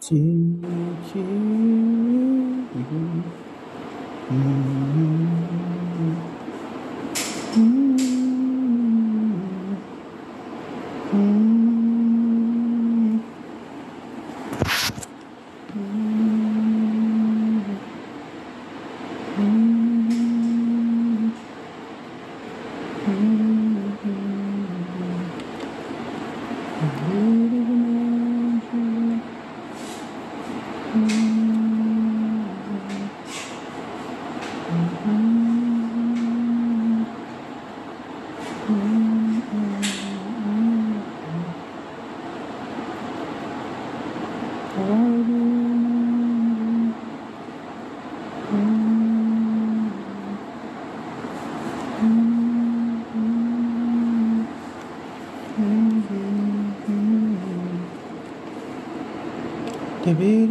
[0.00, 0.14] Thank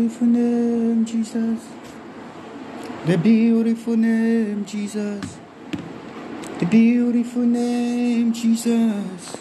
[0.10, 1.68] beautiful name, Jesus.
[3.06, 5.38] The beautiful name, Jesus.
[6.58, 8.64] The beautiful name, Jesus.
[8.66, 9.39] Jesus.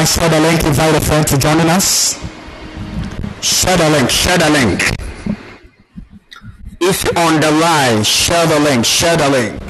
[0.00, 2.14] The line, share the link, invite a friend to join us.
[3.42, 4.80] Share the link, share the link.
[6.80, 9.62] If on the line, share the link, share the link.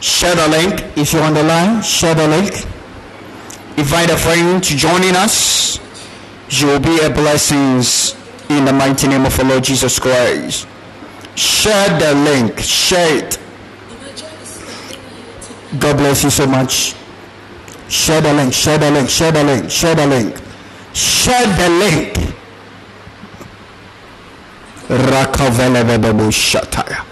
[0.00, 0.96] Share the link.
[0.96, 2.52] If you're on the line, share the link.
[3.78, 5.80] Invite a friend to join us.
[6.50, 7.82] You will be a blessing
[8.56, 10.68] in the mighty name of our Lord Jesus Christ.
[11.34, 12.60] Share the link.
[12.60, 13.38] Share it.
[15.80, 16.97] God bless you so much.
[18.08, 18.54] Share the link.
[18.54, 19.10] Share the link.
[19.10, 19.70] Share the link.
[19.70, 20.34] Share the link.
[20.94, 22.14] Share the link.
[24.88, 27.04] Rakavelebebo shataya.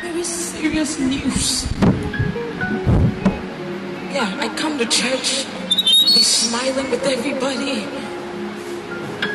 [0.00, 1.66] Very serious news.
[4.16, 5.44] Yeah, I come to church,
[6.14, 7.84] be smiling with everybody,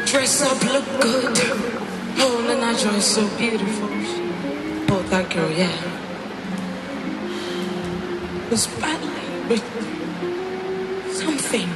[0.09, 1.37] dress up, look good.
[2.17, 3.89] Oh, Nana Joy is so beautiful.
[4.89, 5.69] Oh, that girl, yeah.
[8.49, 8.65] Was
[11.51, 11.69] something.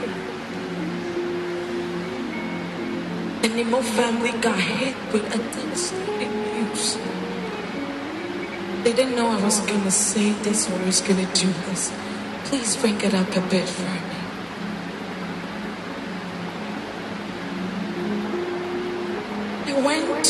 [3.44, 6.98] And Mo family got hit with a devastating news.
[8.84, 11.92] They didn't know I was gonna say this or I was gonna do this.
[12.46, 14.00] Please bring it up a bit for me.
[19.68, 20.26] I went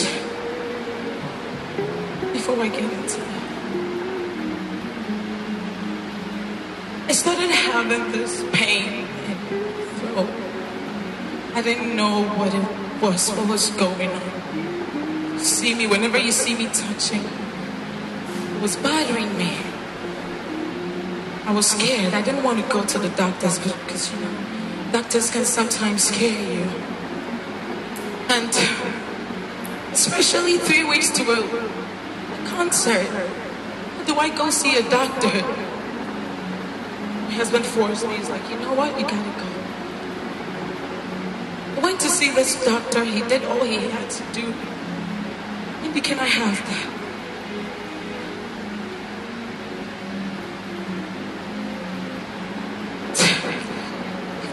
[2.34, 3.36] before I get into that.
[7.08, 9.05] I started having this pain my.
[11.56, 15.40] I didn't know what it was, what was going on.
[15.40, 19.56] See me, whenever you see me touching, it was bothering me.
[21.46, 22.14] I was scared.
[22.14, 24.36] I didn't want to go to the doctors because, you know,
[24.92, 26.68] doctors can sometimes scare you.
[28.28, 28.50] And
[29.94, 33.08] especially three weeks to a, a concert.
[34.06, 35.32] Do I go see a doctor?
[37.28, 38.18] My husband forced me.
[38.18, 39.00] He's like, you know what?
[39.00, 39.55] You gotta go.
[41.96, 43.06] Went to see this doctor.
[43.06, 44.54] He did all he had to do.
[45.82, 46.92] Maybe can I have that?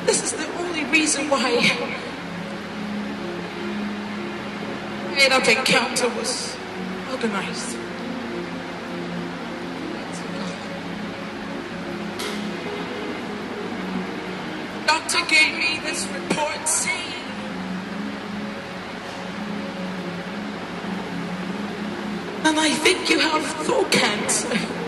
[0.07, 1.51] This is the only reason why
[5.33, 6.57] Up Encounter was
[7.11, 7.77] organized.
[14.87, 17.02] Doctor gave me this report saying
[22.45, 24.82] and I think you have throat cancer.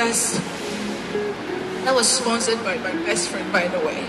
[0.00, 0.40] Adidas.
[1.84, 4.00] That was sponsored by my best friend, by the way.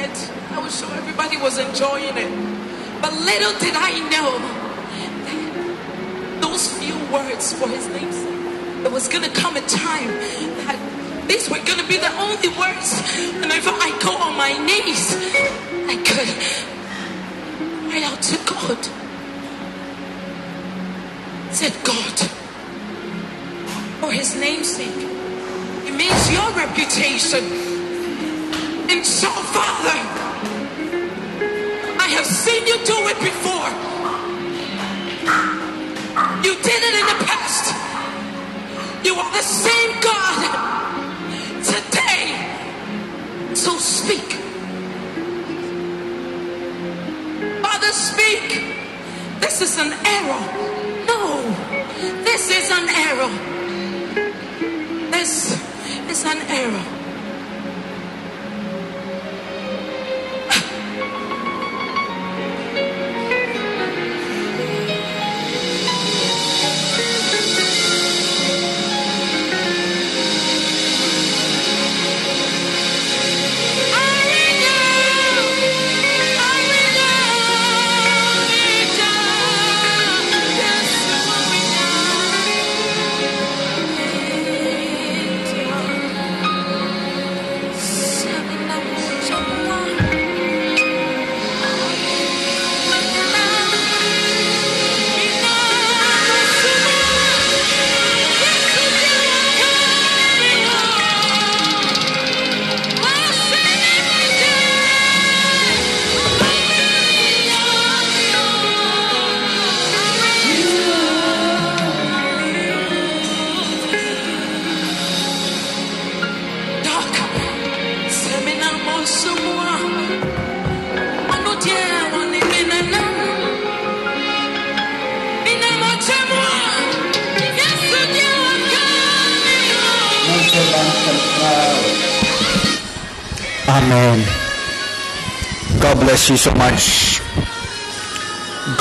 [0.00, 0.12] And
[0.52, 2.32] I was sure everybody was enjoying it.
[3.02, 4.38] But little did I know
[6.40, 10.08] those few words for his sake, there was gonna come a time
[10.64, 15.14] that these were gonna be the only words And whenever I go on my knees.
[15.86, 16.30] I could
[17.90, 18.80] cry out to God.
[21.52, 22.43] Said God,
[24.04, 25.02] for his name's sake,
[25.88, 27.42] it means your reputation.
[28.90, 29.98] And so, Father,
[32.04, 33.68] I have seen you do it before.
[36.44, 37.64] You did it in the past.
[39.06, 40.40] You are the same God
[41.72, 42.24] today.
[43.54, 44.28] So speak.
[47.64, 48.46] Father, speak.
[49.40, 50.42] This is an error.
[51.06, 51.20] No,
[52.24, 53.54] this is an error.
[56.26, 57.03] An error.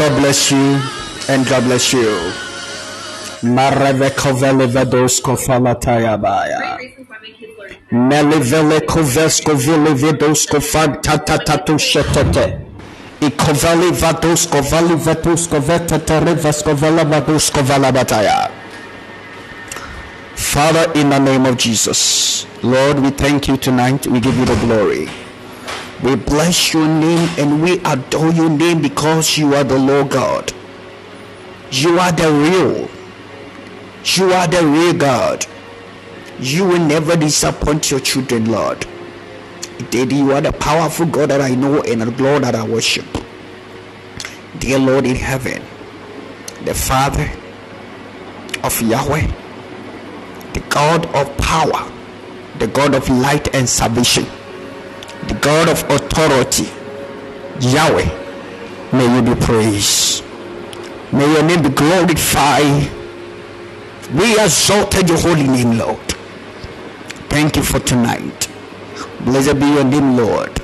[0.04, 0.82] God bless you
[1.30, 2.34] and God bless you.
[7.92, 12.60] Melivele kovesko vile vedosko fantatatu shetete.
[13.22, 18.52] Ikovali vadosko vali vedosko vetete revesko vela vadosko valabataya.
[20.36, 24.06] Father, in the name of Jesus, Lord, we thank you tonight.
[24.08, 25.23] We give you the glory.
[26.04, 30.52] We bless your name and we adore your name because you are the Lord God.
[31.72, 32.90] You are the real.
[34.04, 35.46] You are the real God.
[36.40, 38.86] You will never disappoint your children, Lord.
[39.92, 43.06] Daddy, you are the powerful God that I know and the Lord that I worship.
[44.60, 45.64] Dear Lord in heaven,
[46.66, 47.32] the Father
[48.62, 49.32] of Yahweh,
[50.54, 51.90] the God of power,
[52.60, 54.26] the God of light and salvation,
[55.28, 56.70] the God of authority,
[57.60, 58.10] Yahweh,
[58.92, 60.24] may you be praised.
[61.12, 62.92] May your name be glorified.
[64.14, 66.00] We exalted your holy name, Lord.
[67.30, 68.50] Thank you for tonight.
[69.22, 70.60] Blessed be your name, Lord.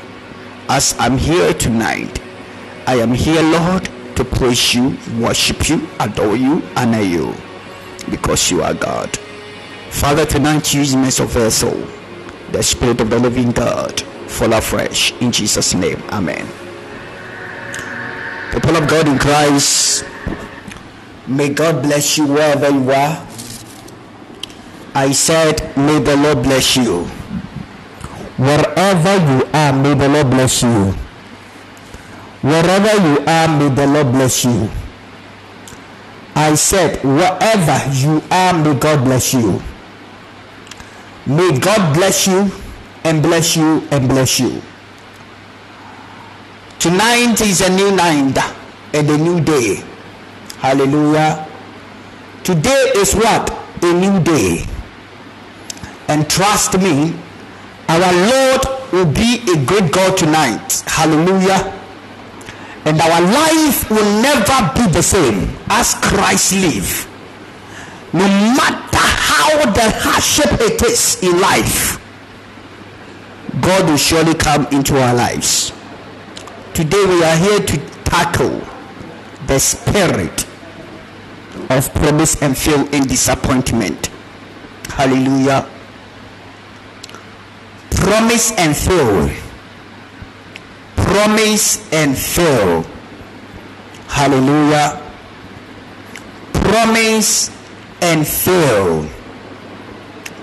[0.68, 2.22] As I'm here tonight,
[2.86, 7.34] I am here, Lord, to praise you, worship you, adore you, honor you,
[8.10, 9.16] because you are God.
[9.90, 11.88] Father, tonight use me as a vessel,
[12.52, 16.02] the Spirit of the living God, fall afresh in Jesus' name.
[16.10, 16.48] Amen.
[18.54, 20.06] People of God in Christ,
[21.28, 23.28] may God bless you wherever you are.
[24.96, 27.04] I said, may the Lord bless you.
[28.38, 30.94] Wherever you are, may the Lord bless you.
[32.42, 34.70] Wherever you are, may the Lord bless you.
[36.36, 39.62] I said, wherever you are, may God bless you.
[41.28, 42.50] May God bless you
[43.04, 44.62] and bless you and bless you.
[46.80, 48.38] Tonight is a new night
[48.94, 49.84] and a new day.
[50.60, 51.48] Hallelujah.
[52.44, 53.52] Today is what?
[53.84, 54.66] A new day.
[56.08, 57.14] And trust me,
[57.88, 60.84] our Lord will be a great God tonight.
[60.88, 61.76] Hallelujah.
[62.86, 67.08] And our life will never be the same as Christ live.
[68.14, 71.99] No matter how the hardship it is in life,
[73.62, 75.74] God will surely come into our lives.
[76.74, 78.62] Today we are here to tackle
[79.48, 80.46] the spirit
[81.70, 84.08] of promise and fail in disappointment.
[84.88, 85.68] Hallelujah.
[87.90, 89.30] Promise and fail.
[90.96, 92.86] Promise and fail.
[94.08, 95.02] Hallelujah.
[96.54, 97.50] Promise
[98.02, 99.08] and fail.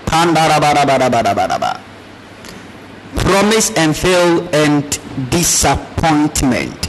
[0.05, 1.86] Pandarabarabarabarabara.
[3.23, 4.83] Promise and fail and
[5.29, 6.87] disappointment.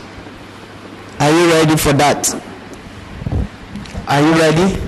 [1.20, 2.28] Are you ready for that?
[4.06, 4.78] Are you ready?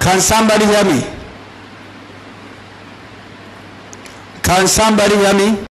[0.00, 1.02] Can somebody hear me?
[4.42, 5.66] Can somebody hear me?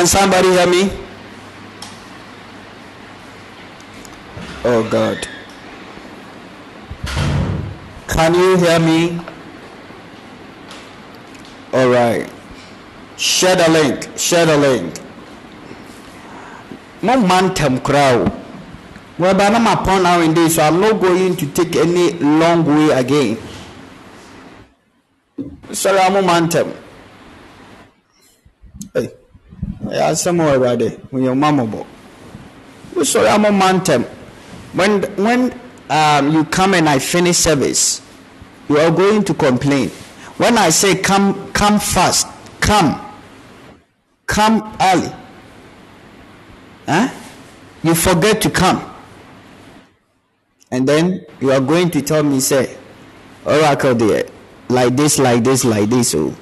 [0.00, 0.90] Can somebody hear me?
[4.64, 5.28] Oh God.
[8.08, 9.20] Can you hear me?
[11.74, 12.32] All right.
[13.18, 14.08] Share the link.
[14.18, 14.98] Share the link.
[17.02, 18.32] Mo mantem crowd.
[19.18, 22.64] Well, but I'm upon now in this, so I'm not going to take any long
[22.64, 23.36] way again.
[25.72, 26.72] Sorry, I'm.
[28.94, 29.19] Hey.
[29.86, 31.84] Asɛm wɔ awurade woyɛ mmamɔbɔ
[32.94, 34.04] wosɔre amɔma ntɛm
[34.74, 35.52] when when
[35.90, 38.00] um, you come and i finish service
[38.70, 39.88] you are going to complain.
[40.36, 42.26] When i say come come fast
[42.60, 43.00] come
[44.26, 45.12] come early.
[46.86, 47.08] Huh?
[47.82, 48.80] you forget to come.
[50.70, 52.76] And then you are going to tell me say
[53.44, 54.24] oracle there
[54.68, 56.34] like this like this like this oh.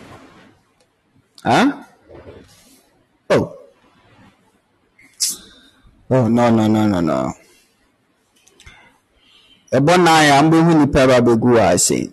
[1.42, 1.85] Huh
[3.31, 3.57] Oh.
[6.11, 7.33] Oh no no no no no.
[9.77, 9.93] Ɛbɔ
[10.38, 12.11] a mbɛhu nipa ba bɛgu a ase.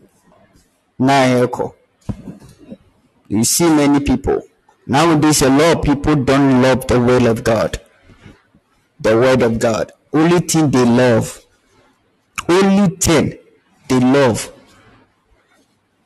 [1.00, 1.74] Nan ɛkɔ.
[3.30, 4.42] You see many people.
[4.88, 7.80] Nowadays a lot of people don't love the will of God.
[9.00, 9.92] The word of God.
[10.14, 11.44] Only thing they love.
[12.48, 13.38] Only thing
[13.88, 14.52] they love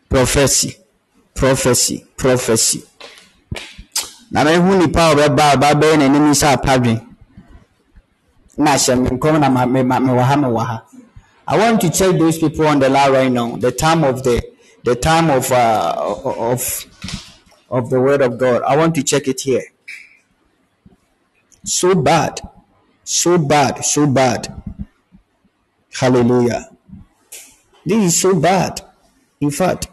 [0.09, 0.75] prophecy
[1.35, 2.83] prophecy prophecy
[4.31, 6.99] na nipa a ɔbɛba a ɔba bɛyɛ n'anim sɛ apadwen
[8.57, 10.83] na na ha ha
[11.51, 13.55] I want to check those people on the line right now.
[13.55, 14.39] The time of the
[14.83, 16.85] the time of uh, of
[17.71, 18.61] of the word of God.
[18.61, 19.63] I want to check it here.
[21.63, 22.39] So bad,
[23.03, 24.61] so bad, so bad.
[25.91, 26.69] Hallelujah.
[27.83, 28.81] This is so bad.
[29.41, 29.87] In fact,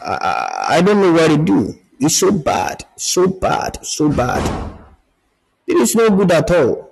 [0.00, 1.78] I, I don't know what to do.
[2.00, 4.42] It's so bad, so bad, so bad.
[5.66, 6.88] It is no good at all.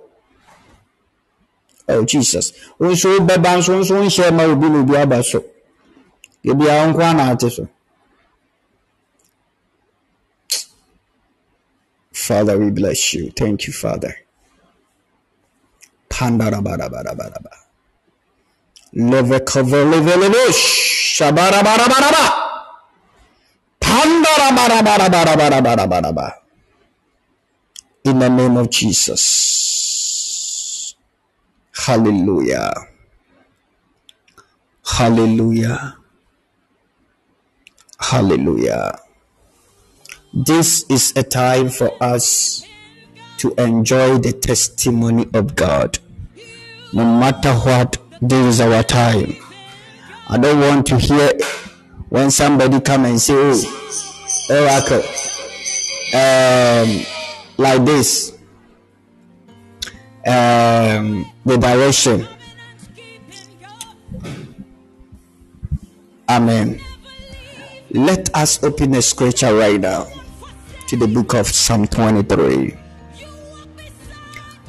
[1.89, 2.51] Oh Jesus.
[2.79, 5.43] Nso bɛba nso nso nhyɛ ma obi na obi aba so.
[6.45, 7.67] Ebi a nko ana ate so.
[12.11, 13.31] Father, we bless you.
[13.31, 14.13] Thank you, Father.
[16.09, 17.51] Pandarabarabaraba.
[18.93, 22.46] Leve cover leve leve shabarabarabaraba.
[28.05, 29.23] In the name of Jesus.
[31.73, 32.73] Hallelujah.
[34.85, 35.97] Hallelujah.
[37.99, 38.99] Hallelujah.
[40.33, 42.63] This is a time for us
[43.39, 45.97] to enjoy the testimony of God.
[46.93, 49.35] No matter what, this is our time.
[50.29, 51.31] I don't want to hear
[52.09, 53.86] when somebody come and say, "Oh,
[54.49, 55.03] oracle,"
[56.13, 57.05] um,
[57.57, 58.33] like this,
[60.25, 62.27] um, the direction.
[66.29, 66.79] Amen.
[67.91, 70.07] Let us open a scripture right now
[70.87, 72.75] to the book of Psalm 23.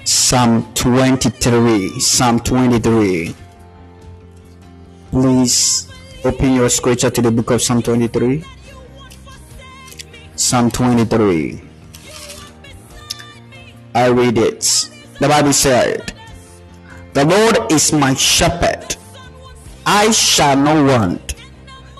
[0.05, 2.01] Psalm 23.
[2.01, 3.35] Psalm 23.
[5.11, 5.89] Please
[6.25, 8.45] open your scripture to the book of Psalm 23.
[10.39, 11.61] Psalm 23.
[13.97, 14.89] I read it.
[15.19, 16.13] The Bible said,
[17.13, 18.95] The Lord is my shepherd,
[19.85, 21.35] I shall not want.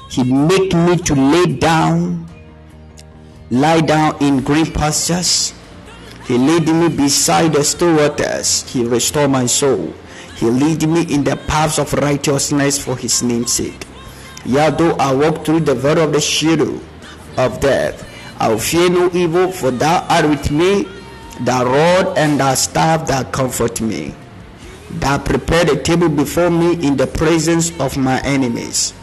[0.09, 2.31] He make me to lay down,
[3.51, 5.53] lie down in green pastures.
[6.25, 8.73] He lead me beside the still waters.
[8.73, 9.93] He restore my soul.
[10.37, 13.85] He lead me in the paths of righteousness for his name's sake.
[14.45, 16.79] Yea, though I walk through the valley of the shadow
[17.37, 18.08] of death,
[18.39, 20.87] I will fear no evil, for thou art with me.
[21.41, 24.15] Thy rod and thy staff that comfort me.
[24.91, 28.95] Thou prepare a table before me in the presence of my enemies.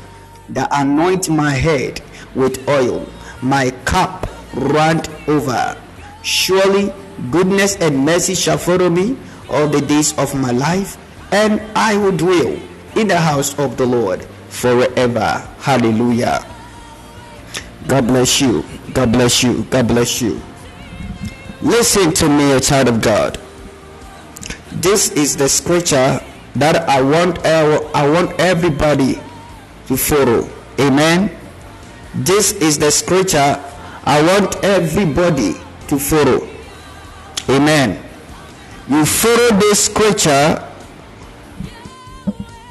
[0.49, 2.01] Thou anoint my head
[2.33, 3.07] with oil.
[3.41, 5.77] My cup runneth over.
[6.23, 6.93] Surely
[7.31, 9.17] goodness and mercy shall follow me
[9.49, 10.97] all the days of my life,
[11.31, 12.59] and I will dwell
[12.95, 15.47] in the house of the Lord forever.
[15.59, 16.43] Hallelujah.
[17.87, 18.63] God bless you.
[18.93, 19.63] God bless you.
[19.69, 20.41] God bless you.
[21.61, 23.39] Listen to me, a child of God.
[24.71, 26.19] This is the scripture
[26.55, 29.19] that I want I want everybody
[29.87, 30.49] to follow.
[30.79, 31.31] Amen.
[32.15, 33.61] This is the scripture
[34.03, 35.53] I want everybody
[35.87, 36.47] to follow.
[37.49, 38.01] Amen.
[38.87, 40.61] You follow this scripture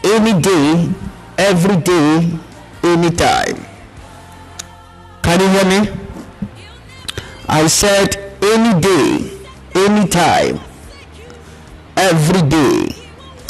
[0.04, 0.90] any day,
[1.38, 2.30] every day,
[2.82, 3.73] anytime.
[5.24, 5.90] Can you hear me?
[7.48, 9.32] I said any day,
[9.74, 10.60] any time,
[11.96, 12.94] every day.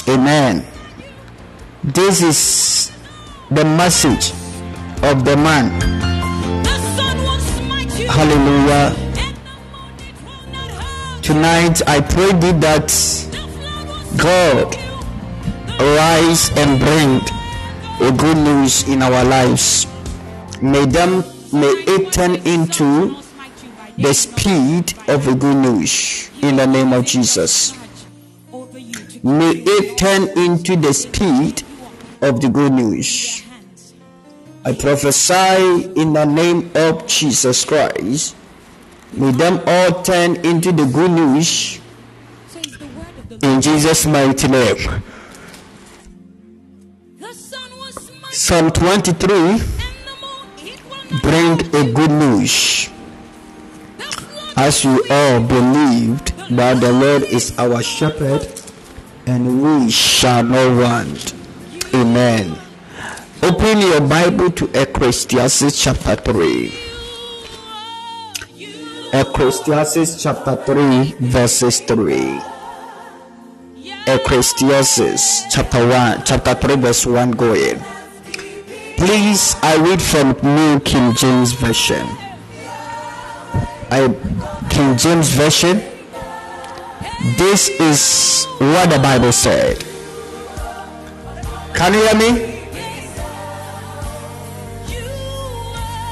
[0.08, 0.64] Amen.
[1.82, 2.92] This is
[3.50, 4.30] the message
[5.02, 5.80] of the man.
[8.06, 8.94] Hallelujah.
[11.22, 12.86] Tonight I pray thee that
[14.16, 14.76] God
[15.80, 17.18] arise and bring
[18.08, 19.88] a good news in our lives.
[20.62, 21.24] May them
[21.54, 23.16] may it turn into
[23.96, 27.72] the speed of a good news in the name of Jesus.
[29.22, 31.62] May it turn into the speed
[32.20, 33.42] of the good news.
[34.64, 38.34] I prophesy in the name of Jesus Christ.
[39.12, 41.80] May them all turn into the good news
[43.42, 45.02] in Jesus' mighty name.
[48.30, 49.60] Psalm 23
[51.22, 52.90] bring a good news.
[54.56, 58.46] As you all believed that the Lord is our shepherd
[59.26, 61.34] and we shall not want.
[61.94, 62.58] Amen.
[63.42, 66.72] Open your Bible to Ecclesiastes chapter 3.
[69.12, 72.40] Ecclesiastes chapter 3, verses 3.
[74.06, 77.78] Ecclesiastes chapter 1, chapter 3, verse 1 going.
[78.96, 82.06] Please, I read from New King James Version.
[83.90, 84.08] I
[84.70, 85.82] King James Version.
[87.36, 89.84] This is what the Bible said.
[91.74, 92.54] Can you hear me?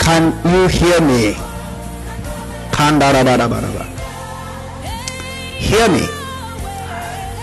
[0.00, 1.36] Can you hear me?
[5.58, 6.06] Hear me.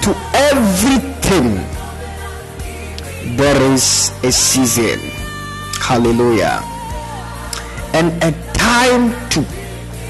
[0.04, 1.64] To everything
[3.38, 5.19] there is a season.
[5.80, 6.62] Hallelujah.
[7.94, 9.46] And a time to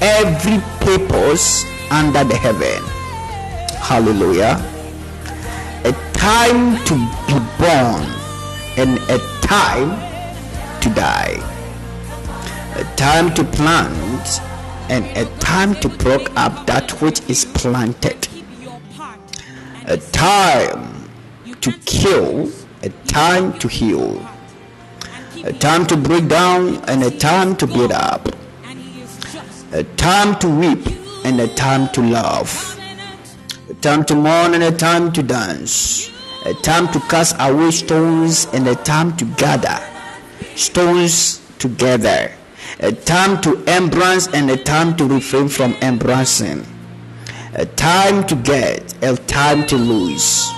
[0.00, 2.82] every purpose under the heaven.
[3.80, 4.60] Hallelujah.
[5.84, 6.94] A time to
[7.26, 8.04] be born
[8.76, 9.90] and a time
[10.80, 11.36] to die.
[12.76, 14.40] A time to plant
[14.90, 18.28] and a time to pluck up that which is planted.
[19.86, 21.10] A time
[21.60, 22.50] to kill,
[22.82, 24.26] a time to heal.
[25.42, 28.28] A time to break down and a time to build up.
[29.72, 30.86] A time to weep
[31.24, 32.78] and a time to laugh.
[33.70, 36.10] A time to mourn and a time to dance.
[36.44, 39.80] A time to cast away stones and a time to gather
[40.56, 42.32] stones together.
[42.80, 46.66] A time to embrace and a time to refrain from embracing.
[47.54, 50.50] A time to get, a time to lose.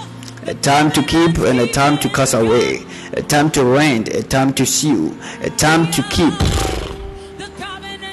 [0.49, 4.22] A time to keep and a time to cast away a time to rent, a
[4.22, 6.33] time to sue, a time to keep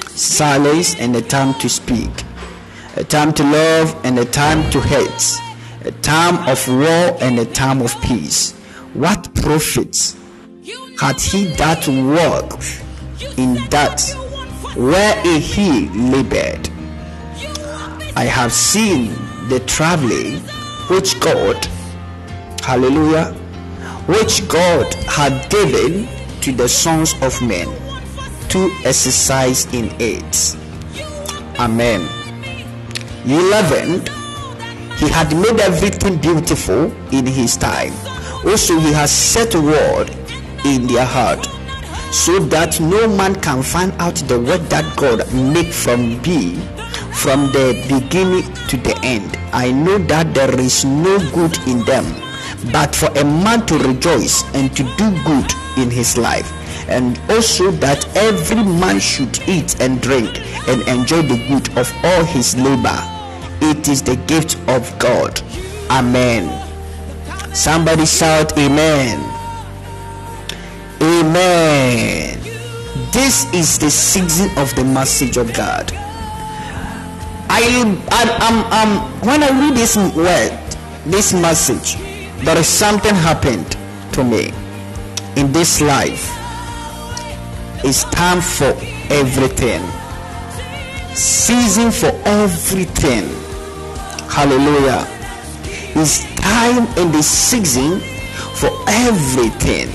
[0.08, 2.10] silence and a time to speak,
[2.96, 5.40] a time to love and a time to hate,
[5.84, 8.52] a time of war and a time of peace.
[8.92, 10.16] What profits
[11.00, 12.82] had he that worked
[13.38, 14.02] in that
[14.76, 16.68] where he labored?
[18.16, 19.14] I have seen
[19.48, 20.40] the traveling
[20.90, 21.64] which God,
[22.62, 23.34] hallelujah,
[24.10, 26.08] which God had given
[26.40, 27.68] to the sons of men
[28.48, 30.56] to exercise in it.
[31.60, 32.00] Amen.
[33.24, 34.00] 11.
[34.96, 37.92] He had made everything beautiful in his time.
[38.44, 40.10] Also, he has set a word
[40.64, 41.46] in their heart
[42.12, 46.56] so that no man can find out the word that God made from be
[47.12, 49.36] from the beginning to the end.
[49.52, 52.29] I know that there is no good in them
[52.72, 56.52] but for a man to rejoice and to do good in his life.
[56.88, 62.24] And also that every man should eat and drink and enjoy the good of all
[62.24, 62.98] his labor.
[63.62, 65.40] It is the gift of god.
[65.90, 66.48] Amen.
[67.54, 69.18] Somebody shout amen.
[71.02, 72.38] Amen.
[73.12, 75.92] This is the season of the message of god.
[77.52, 77.96] I am
[79.26, 80.56] when i read this word
[81.04, 81.96] this message
[82.42, 83.76] there is something happened
[84.12, 84.52] to me
[85.36, 86.30] in this life.
[87.84, 88.72] It's time for
[89.10, 89.82] everything.
[91.14, 93.28] Season for everything.
[94.28, 95.06] Hallelujah.
[95.94, 98.00] It's time in the season
[98.54, 99.88] for everything.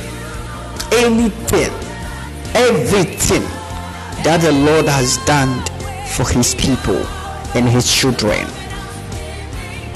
[0.93, 1.73] Anything.
[2.53, 3.41] Everything
[4.23, 5.63] that the lord has done
[6.15, 7.05] for his people
[7.55, 8.45] and his children.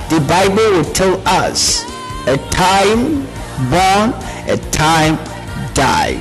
[0.09, 1.88] The bible will tell us
[2.29, 3.25] a time
[3.71, 4.13] born,
[4.47, 5.15] a time
[5.73, 6.13] die.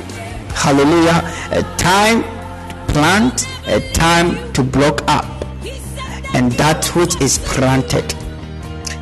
[0.54, 1.20] Hallelujah.
[1.50, 5.26] A time to plant, a time to block up,
[6.34, 8.14] and that which is planted.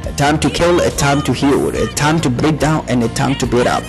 [0.04, 3.08] A time to kill, a time to heal, a time to break down, and a
[3.10, 3.84] time to build up.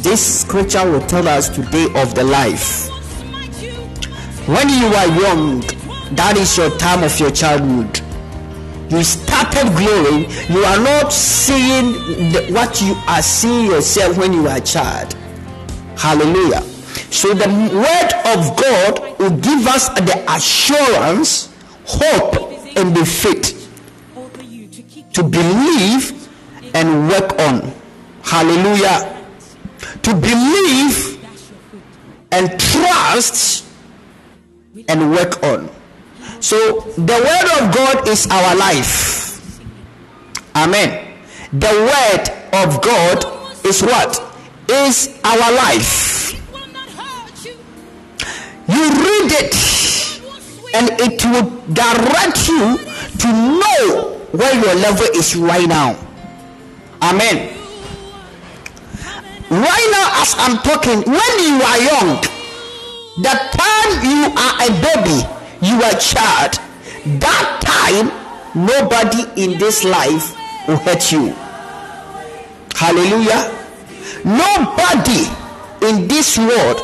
[0.00, 2.88] This scripture will tell us today of the life.
[4.48, 5.60] When you are young,
[6.16, 8.00] that is your time of your childhood
[8.90, 9.02] you
[9.38, 11.92] started glowing you are not seeing
[12.32, 15.14] the, what you are seeing yourself when you are a child.
[15.96, 16.62] Hallelujah.
[17.10, 21.52] So the word of god will give us the assurance
[21.86, 22.34] hope
[22.76, 23.54] and the faith
[25.12, 26.28] to believe
[26.74, 27.72] and work on.
[28.22, 29.24] Hallelujah.
[30.02, 31.24] To believe
[32.30, 33.64] and trust
[34.88, 35.70] and work on.
[36.40, 39.27] So the word of God is our life.
[40.58, 41.14] Amen.
[41.52, 43.24] The word of God
[43.64, 44.18] is what?
[44.68, 46.34] Is our life.
[48.66, 49.54] You read it
[50.74, 52.76] and it will direct you
[53.22, 55.96] to know where your level is right now.
[57.02, 57.54] Amen.
[59.48, 62.20] Right now, as I'm talking, when you are young,
[63.22, 65.22] the time you are a baby,
[65.64, 66.58] you are a child
[67.22, 68.10] that time
[68.66, 70.37] nobody in this life
[70.68, 71.34] will hurt you
[72.76, 73.58] hallelujah
[74.24, 75.26] nobody
[75.82, 76.80] in this world,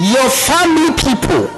[0.00, 1.48] your family people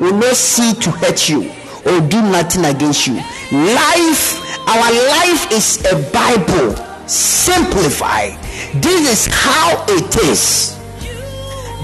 [0.00, 1.50] will not see to hurt you
[1.86, 3.14] or do nothing against you.
[3.50, 6.76] Life, our life is a Bible.
[7.06, 8.28] Simplify.
[8.80, 10.76] This is how it is.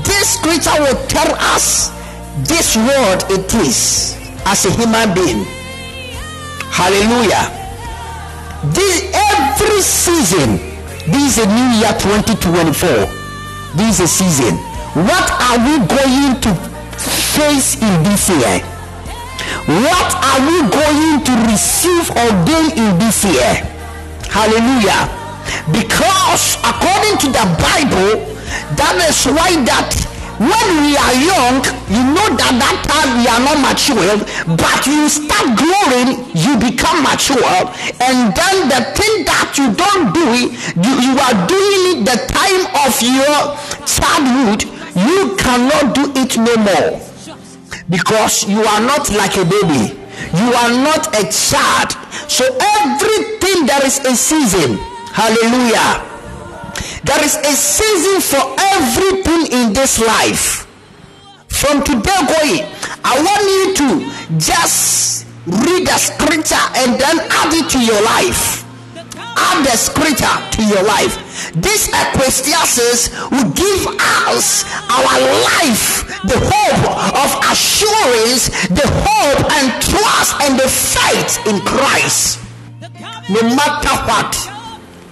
[0.04, 1.88] This scripture will tell us
[2.46, 5.44] this world it is as a human being.
[6.70, 7.63] Hallelujah.
[8.72, 10.56] This every season,
[11.10, 12.88] this is a new year 2024.
[13.76, 14.56] This is a season.
[14.94, 16.50] What are we going to
[16.96, 18.64] face in this year?
[19.68, 23.52] What are we going to receive or gain in this year?
[24.32, 25.12] Hallelujah.
[25.68, 28.24] Because according to the Bible,
[28.80, 29.92] that is why that
[30.38, 34.18] when we are young, you know that that time we are not mature,
[34.58, 37.38] but you start growing, you become mature,
[38.00, 42.18] and then the thing that you don't do it, you, you are doing it the
[42.30, 43.54] time of your
[43.86, 47.00] childhood, you cannot do it no more.
[47.88, 49.98] Because you are not like a baby.
[50.38, 51.92] You are not a child.
[52.30, 52.44] So
[52.80, 54.78] everything there is a season.
[55.12, 56.10] Hallelujah.
[57.04, 60.66] There is a season for everything in this life.
[61.48, 62.74] From today going
[63.04, 68.64] i want you to just read the scripture and then add it to your life
[69.36, 71.52] add the scripture to your life.
[71.54, 73.82] This Ecclesiastes will give
[74.26, 75.16] us our
[75.52, 76.84] life, the hope
[77.14, 82.40] of assurance, the hope and trust and the faith in Christ.
[83.30, 84.34] No matter what,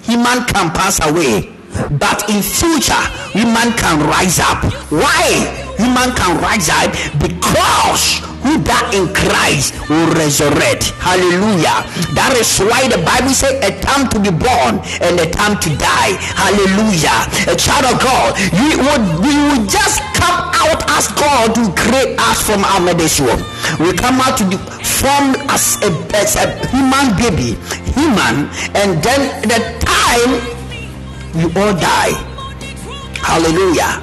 [0.03, 1.52] human can pass away,
[1.99, 4.65] but in future, human can rise up.
[4.91, 5.49] Why?
[5.79, 10.91] Human can rise up because who die in Christ will resurrect.
[10.99, 11.87] Hallelujah.
[12.19, 15.71] That is why the Bible says a time to be born and a time to
[15.79, 16.19] die.
[16.35, 17.23] Hallelujah.
[17.47, 22.19] A child of God, we would we would just come out as God to create
[22.19, 23.41] us from our mother's womb.
[23.79, 24.45] We come out to
[24.83, 27.55] form as a, as a human baby,
[27.95, 30.62] human, and then the time
[31.35, 32.15] we all die.
[33.21, 34.03] Hallelujah.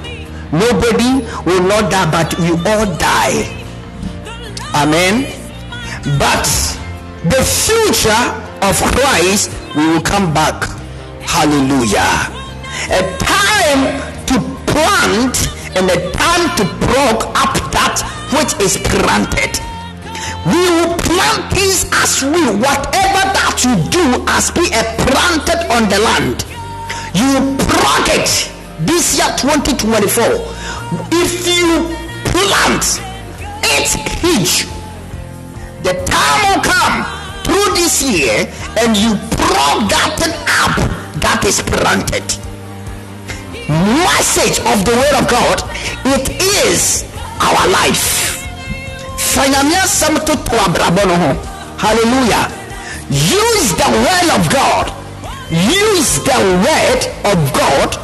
[0.52, 3.60] Nobody will not die, but you all die
[4.74, 5.26] Amen.
[6.18, 6.46] But
[7.24, 8.24] the future
[8.62, 10.62] of Christ we will come back.
[11.20, 12.30] Hallelujah.
[12.88, 14.00] A time
[14.30, 14.36] to
[14.70, 15.36] plant
[15.74, 17.98] and a time to pluck up that
[18.30, 19.58] which is planted.
[20.46, 25.88] We will plant things as we, whatever that you do as be a planted on
[25.90, 26.46] the land.
[27.14, 28.50] You pluck it
[28.80, 30.24] this year 2024.
[31.12, 31.86] If you
[32.30, 33.10] plant
[33.62, 34.66] it's huge.
[35.82, 37.04] The time will come
[37.44, 38.46] through this year
[38.78, 40.20] and you prop that
[40.60, 40.74] up
[41.20, 42.24] that is planted.
[43.68, 45.62] Message of the word of God,
[46.04, 46.28] it
[46.66, 47.06] is
[47.40, 48.36] our life.
[51.78, 52.50] Hallelujah.
[53.08, 54.99] Use the word of God.
[55.50, 57.96] Use the word of God.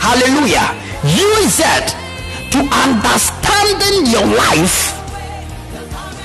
[0.00, 0.74] Hallelujah.
[1.04, 1.94] Use it
[2.50, 4.98] to understanding your life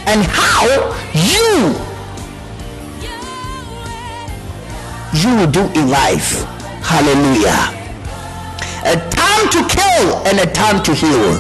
[0.08, 0.66] and how
[1.14, 1.76] you
[5.14, 6.44] you will do in life.
[6.82, 7.70] Hallelujah.
[8.84, 11.40] A time to kill and a time to heal.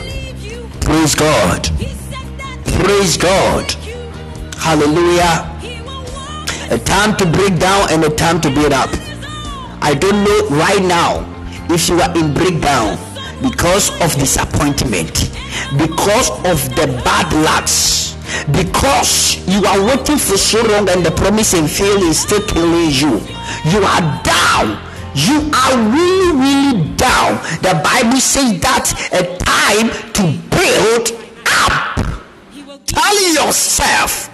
[0.82, 1.70] Praise god.
[2.66, 3.72] Praise god.
[4.60, 5.55] Hallelujah
[6.72, 8.90] a time to break down and a time to build up
[9.82, 11.24] i don't know right now
[11.70, 12.98] if you are in breakdown
[13.42, 15.32] because of disappointment,
[15.78, 18.16] because of the bad lucks,
[18.52, 22.92] because you are waiting for so long and the promise and fail is still killing
[22.92, 23.22] you.
[23.72, 24.82] You are down.
[25.16, 27.38] You are really, really down.
[27.62, 31.12] The Bible says that a time to build
[31.48, 32.86] up.
[32.86, 34.30] Tell yourself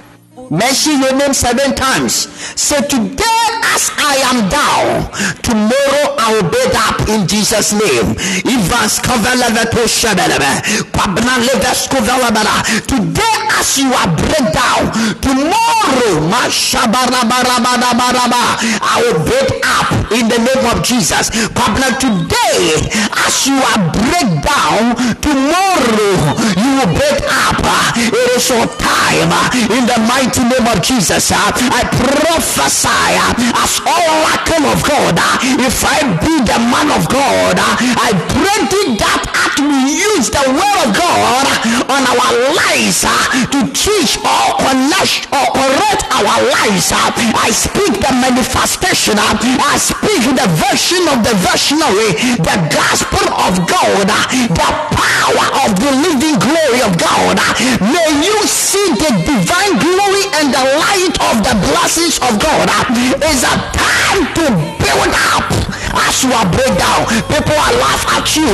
[0.51, 2.27] Mention your name seven times.
[2.59, 3.39] Say, Today,
[3.71, 5.07] as I am down,
[5.39, 8.19] tomorrow I will build up in Jesus' name.
[12.83, 14.91] Today, as you are break down,
[15.23, 16.19] tomorrow,
[18.83, 21.31] I will build up in the name of Jesus.
[21.31, 22.91] Today,
[23.23, 26.11] as you are break down, tomorrow
[26.59, 27.63] you will build up.
[27.95, 29.31] It is your time
[29.71, 35.17] in the mighty mighty name of Jesus, uh, I prophesy uh, as oracle of God.
[35.17, 38.51] Uh, if I be the man of God, I pray
[38.97, 41.45] that as we use the word of God
[41.89, 43.05] on our lives
[43.51, 46.91] to teach or connect or correct our lives.
[46.93, 49.17] I speak the manifestation.
[49.19, 55.77] I speak speak the version of the versionary, the gospel of God, the power of
[55.79, 57.37] the living glory of God.
[57.79, 62.65] May you see the divine glory and the light of the blessings of God.
[62.69, 62.85] Uh,
[63.27, 64.45] it's a time to
[64.79, 65.45] build up
[66.07, 67.03] as you are break down.
[67.27, 68.47] People are laugh at you.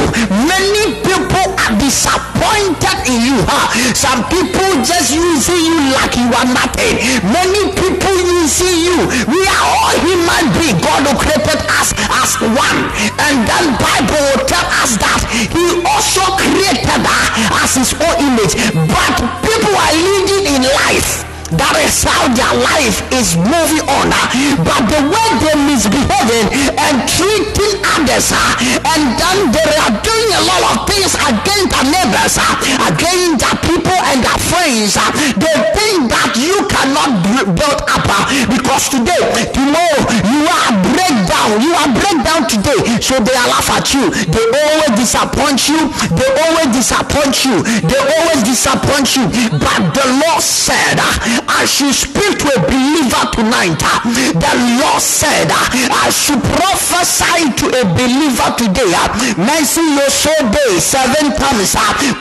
[0.45, 3.37] Many people are disappointed in you.
[3.45, 3.69] Huh?
[3.93, 6.97] Some people just using you like you are nothing.
[7.29, 8.97] Many people using you.
[9.29, 10.81] We are all human beings.
[10.81, 12.79] God who created us as one.
[13.21, 17.25] And then Bible will tell us that he also created us
[17.61, 18.53] as his own image.
[18.73, 19.15] But
[19.45, 24.11] people are living in life that is how their life is moving on.
[24.59, 28.59] But the way they're misbehaving and treating others, uh,
[28.91, 33.57] and then they are doing a lot of things against their neighbors, uh, against their
[33.63, 34.99] people and their friends.
[34.99, 35.07] Uh,
[35.39, 37.23] they think that you cannot
[37.55, 38.07] build up
[38.49, 39.23] because today,
[39.53, 41.61] tomorrow, you are breakdown.
[41.61, 42.99] You are breakdown today.
[43.01, 44.09] So they are laugh at you.
[44.09, 45.91] They always disappoint you.
[46.11, 47.63] They always disappoint you.
[47.87, 49.25] They always disappoint you.
[49.57, 50.99] But the Lord said,
[51.45, 53.77] I should speak to a believer tonight.
[53.77, 54.01] Uh,
[54.33, 55.61] the Lord said, uh,
[55.93, 58.89] I should prophesy to a believer today.
[58.93, 61.75] Uh, Mention your soul day seven times.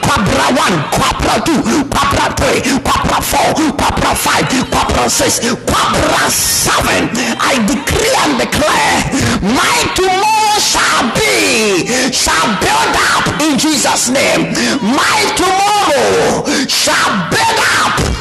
[0.05, 7.09] Quabra one, quabra two, quabra three, quabra four, quabra five, quabra six, quabra seven.
[7.41, 8.99] I decree and declare,
[9.43, 14.53] my tomorrow shall be, shall build up in Jesus' name.
[14.83, 18.16] My tomorrow shall build up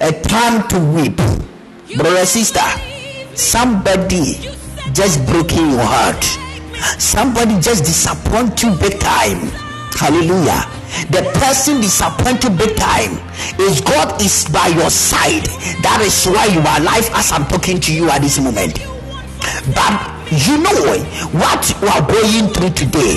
[0.00, 1.16] a time to weep.
[1.96, 2.60] Brother, sister,
[3.34, 4.38] somebody
[4.92, 6.22] just broken your heart.
[7.00, 9.50] Somebody just disappoint you big time.
[9.98, 10.66] Hallelujah.
[11.10, 13.18] The person disappointed big time
[13.58, 15.46] is God is by your side.
[15.82, 18.78] That is why you are alive as I'm talking to you at this moment.
[19.74, 19.94] But
[20.30, 20.78] you know
[21.34, 23.16] what you are going through today.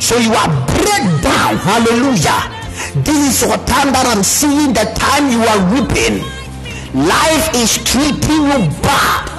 [0.00, 1.56] So you are break down.
[1.56, 2.55] Hallelujah
[3.04, 6.24] this is what time that I'm seeing the time you are weeping.
[6.94, 9.35] Life is treating you bad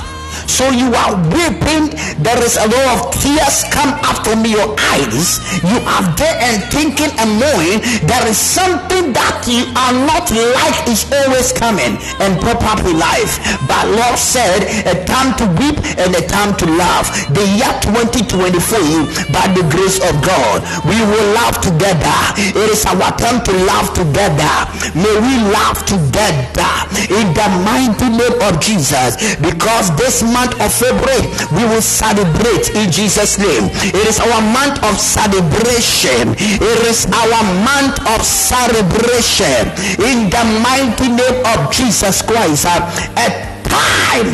[0.48, 1.94] so you are weeping.
[2.24, 5.40] There is a lot of tears come up from your eyes.
[5.62, 10.88] You are there and thinking and knowing there is something that you are not like
[10.88, 13.40] is always coming and pop up in life.
[13.68, 17.12] But lord said a time to weep and a time to laugh.
[17.32, 22.20] The year 2024 by the grace of god we will laugh together.
[22.38, 24.54] It is our time to laugh together.
[24.96, 26.74] May we laugh together
[27.12, 29.16] in the mighty name of jesus.
[29.38, 31.26] Because this month of February,
[31.58, 33.74] we will celebrate in Jesus' name.
[33.90, 36.38] It is our month of celebration.
[36.38, 39.66] It is our month of celebration
[39.98, 42.70] in the mighty name of Jesus Christ.
[42.70, 42.86] Uh,
[43.18, 43.28] a
[43.66, 44.30] time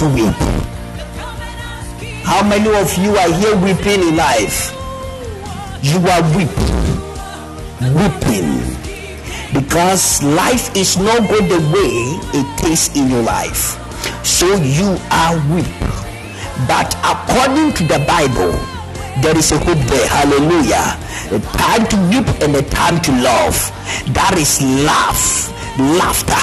[0.00, 0.40] to weep.
[2.24, 4.72] How many of you are here weeping in life?
[5.82, 6.80] You are weeping,
[7.92, 8.72] weeping
[9.52, 11.92] because life is not going the way
[12.40, 13.81] it is in your life
[14.22, 15.66] so you are weak.
[16.68, 18.52] But according to the Bible,
[19.20, 20.08] there is a hope there.
[20.08, 20.96] Hallelujah.
[21.30, 23.54] A time to weep and a time to love.
[24.14, 25.50] That is laugh.
[25.78, 26.32] Laughter.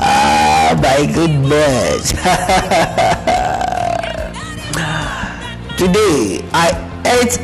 [0.00, 2.12] ah, my goodness.
[5.82, 6.70] Today, I
[7.02, 7.40] ate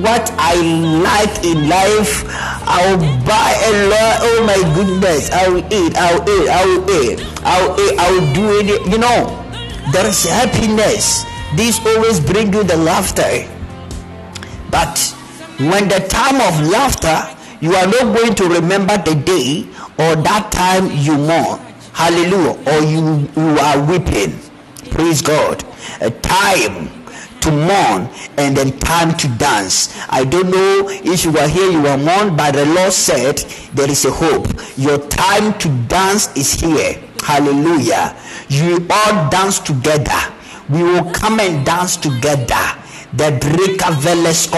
[0.00, 0.56] what I
[1.04, 2.24] like in life.
[2.64, 2.96] I'll
[3.28, 4.16] buy a lot.
[4.22, 5.30] Oh my goodness.
[5.30, 5.94] I'll eat.
[5.94, 6.48] I'll eat.
[6.48, 7.20] I'll eat.
[7.44, 7.98] I'll eat.
[8.00, 8.90] I'll do it.
[8.90, 9.44] You know,
[9.92, 11.26] there is happiness.
[11.54, 13.46] This always bring you the laughter.
[14.70, 14.96] But
[15.58, 17.28] when the time of laughter,
[17.60, 19.68] you are not going to remember the day
[20.00, 21.60] or that time you mourn.
[21.92, 22.56] Hallelujah.
[22.72, 24.40] Or you, you are weeping.
[24.92, 25.62] Praise God.
[26.00, 27.01] A time
[27.42, 29.94] to mourn and then time to dance.
[30.08, 33.38] I don't know if you are here, you are mourned, but the Lord said
[33.74, 34.46] there is a hope.
[34.76, 37.02] Your time to dance is here.
[37.22, 38.16] Hallelujah.
[38.48, 40.20] You all dance together.
[40.68, 42.82] We will come and dance together
[43.14, 44.48] the Drika Veles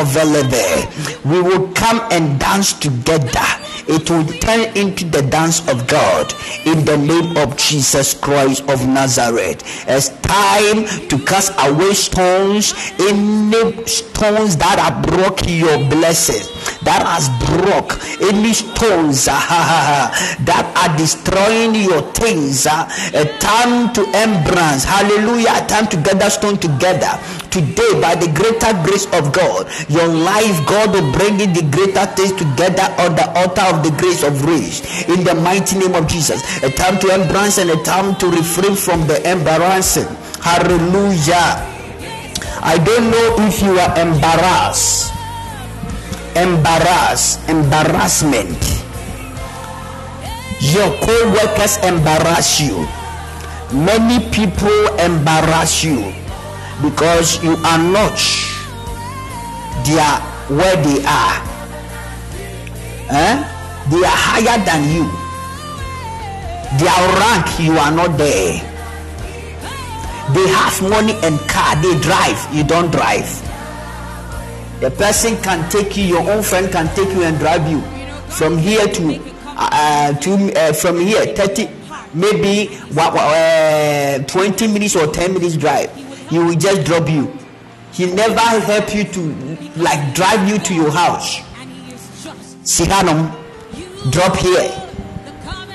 [1.25, 3.41] We will come and dance together.
[3.87, 6.33] It will turn into the dance of God
[6.65, 9.63] in the name of Jesus Christ of Nazareth.
[9.89, 16.49] It's time to cast away stones, any stones that are blocking your blessings,
[16.83, 20.11] that has broke any stones uh,
[20.45, 26.31] that are destroying your things uh, a time to embrace hallelujah a time to gather
[26.31, 27.13] stone together
[27.55, 32.03] today by the greater grace of god your life god will bring in the greater
[32.19, 36.09] things together on the altar of the grace of grace in the mighty name of
[36.11, 40.09] jesus a time to embrace and a time to refrain from the embarrassing
[40.43, 41.71] hallelujah
[42.67, 45.13] I don't know if you are embarrassed.
[46.35, 48.57] Embarrass, embarrassment.
[50.73, 52.89] Your co-workers embarrass you.
[53.71, 56.24] Many people embarrass you
[56.83, 58.17] because you are not
[59.85, 60.19] there
[60.49, 61.37] where they are.
[63.11, 63.35] Eh?
[63.91, 65.05] They are higher than you.
[66.79, 68.75] Their rank, you are not there
[70.33, 73.29] they have money and car they drive you don't drive
[74.81, 77.81] the person can take you your own friend can take you and drive you
[78.31, 79.21] from here to
[79.57, 81.69] uh, to uh, from here 30
[82.15, 85.91] maybe uh, 20 minutes or 10 minutes drive
[86.35, 87.33] he will just drop you.
[87.93, 89.21] He never help you to
[89.77, 91.39] like drive you to your house.
[92.67, 93.31] Sihanum
[94.11, 94.67] drop here.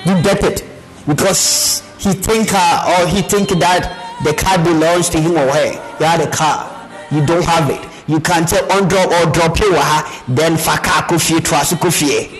[0.04, 0.62] You get it.
[1.06, 5.72] Because he think uh, or he think that the car belongs to him or her.
[5.98, 6.90] You have a car.
[7.10, 7.80] You don't have it.
[8.06, 12.36] You can say on drop or drop it then faka kofie trust kofie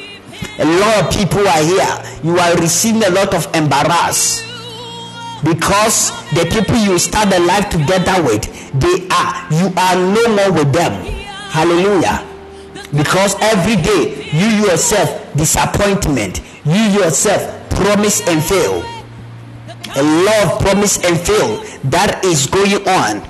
[0.59, 2.21] a lot of people are here.
[2.23, 4.50] You are receiving a lot of embarrass
[5.45, 8.45] because the people you start the life together with
[8.79, 9.47] they are.
[9.51, 10.93] You are no more with them.
[11.51, 12.27] Hallelujah.
[12.95, 16.43] Because every day you yourself disappointment.
[16.65, 18.83] You yourself promise and fail.
[19.97, 21.65] A love promise and fail.
[21.85, 23.30] That is going on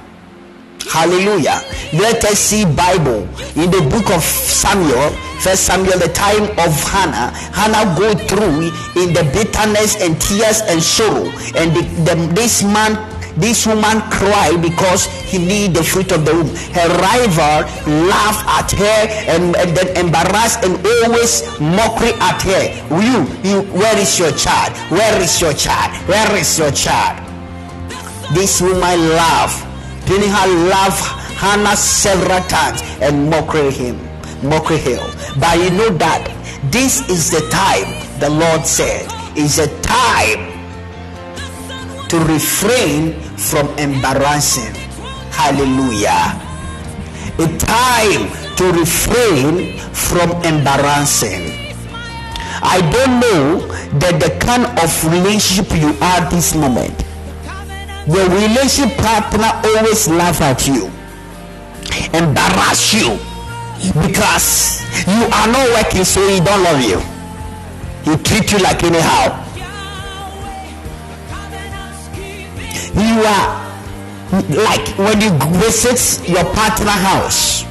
[0.89, 1.61] hallelujah
[1.93, 5.11] let us see bible in the book of samuel
[5.41, 8.71] first samuel the time of hannah hannah go through
[9.01, 12.97] in the bitterness and tears and sorrow and the, the, this man
[13.37, 16.49] this woman cried because he need the fruit of the womb.
[16.75, 17.65] Her rival
[18.09, 19.01] laughed at her
[19.31, 22.63] and, and then embarrassed and always mockery at her.
[22.91, 24.77] You, you, where is your child?
[24.91, 25.95] Where is your child?
[26.09, 27.23] Where is your child?
[28.35, 29.70] This woman laughed.
[30.11, 31.07] Peninnah laughed
[31.39, 33.97] Hannah several times and mockery him,
[34.43, 34.99] mockery him.
[35.39, 36.27] But you know that
[36.73, 37.87] this is the time
[38.19, 39.07] the Lord said
[39.39, 40.51] is a time
[42.09, 44.75] to refrain from embarrassing.
[45.31, 46.35] Hallelujah.
[47.39, 51.55] A time to refrain from embarrassing.
[52.67, 53.61] I don't know
[54.01, 57.07] that the kind of relationship you are this moment.
[58.13, 60.87] Your relationship partner always laugh at you,
[62.13, 63.19] embarrass you
[64.03, 66.99] because you are not working, so he don't love you.
[68.05, 69.47] He treat you like anyhow.
[72.95, 73.61] you are
[74.67, 75.31] like when you
[75.61, 77.63] visit your partner house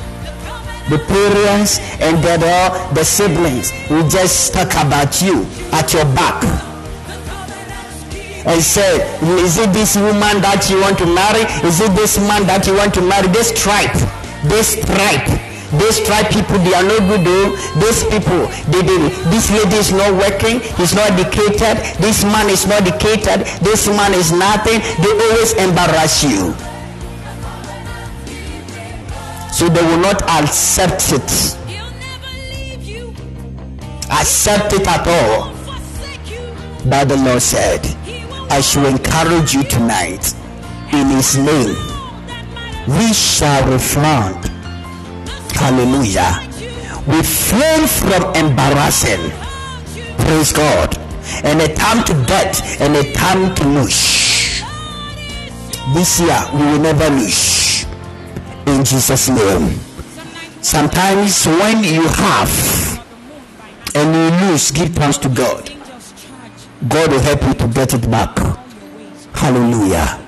[0.89, 6.68] the parents and the, the siblings will just talk about you at your back
[8.49, 8.97] and say
[9.45, 11.45] is it this woman that you want to marry?
[11.61, 13.27] Is it this man that you want to marry?
[13.29, 13.93] This tribe
[14.47, 15.27] this tribe
[15.77, 17.53] these tribe people they are not good though.
[17.77, 18.97] These people they, they
[19.29, 21.77] this lady is not working he's not educated.
[22.01, 23.45] This man is not educated.
[23.61, 24.81] This man is nothing.
[24.97, 26.57] They always embarrass you.
[29.53, 31.29] So they will not accept it.
[34.09, 35.53] Accept it at all.
[36.89, 37.98] But the lord said
[38.49, 40.33] i should encourage you tonight
[40.93, 41.75] in his name
[42.87, 44.49] we shall refrain
[45.59, 46.39] Hallelujah.
[47.05, 49.29] We flee from embarrassing.
[50.23, 50.97] Praise God.
[51.43, 54.63] And a time to death and a time to lose.
[55.93, 57.85] This year we will never lose.
[58.67, 59.77] In Jesus' name.
[60.61, 63.05] Sometimes when you have
[63.95, 65.78] and you lose, give thanks to God.
[66.87, 68.37] God will help you to get it back.
[69.33, 70.25] Hallelujah.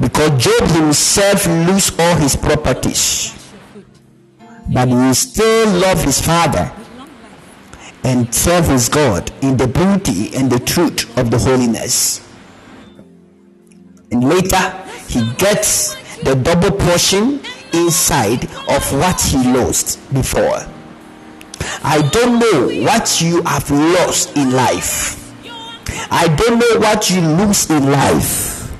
[0.00, 3.42] Because Job himself lose all his properties
[4.72, 6.72] but he still love his father
[8.04, 12.26] and serve his God in the beauty and the truth of the holiness.
[14.10, 14.70] And later
[15.08, 17.40] he gets the double portion
[17.72, 20.66] inside of what he lost before.
[21.84, 25.21] I don't know what you have lost in life.
[26.10, 28.70] I don't know what you lose in life.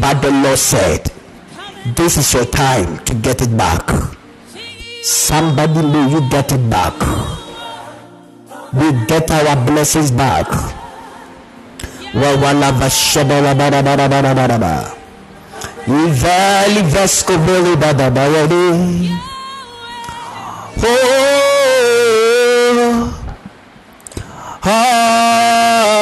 [0.00, 1.10] But the Lord said,
[1.96, 3.90] This is your time to get it back
[5.02, 6.94] Somebody may you get it back.
[8.72, 10.46] We get our blessings back.
[24.64, 26.01] Oh,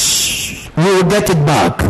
[0.77, 1.81] we will get it back.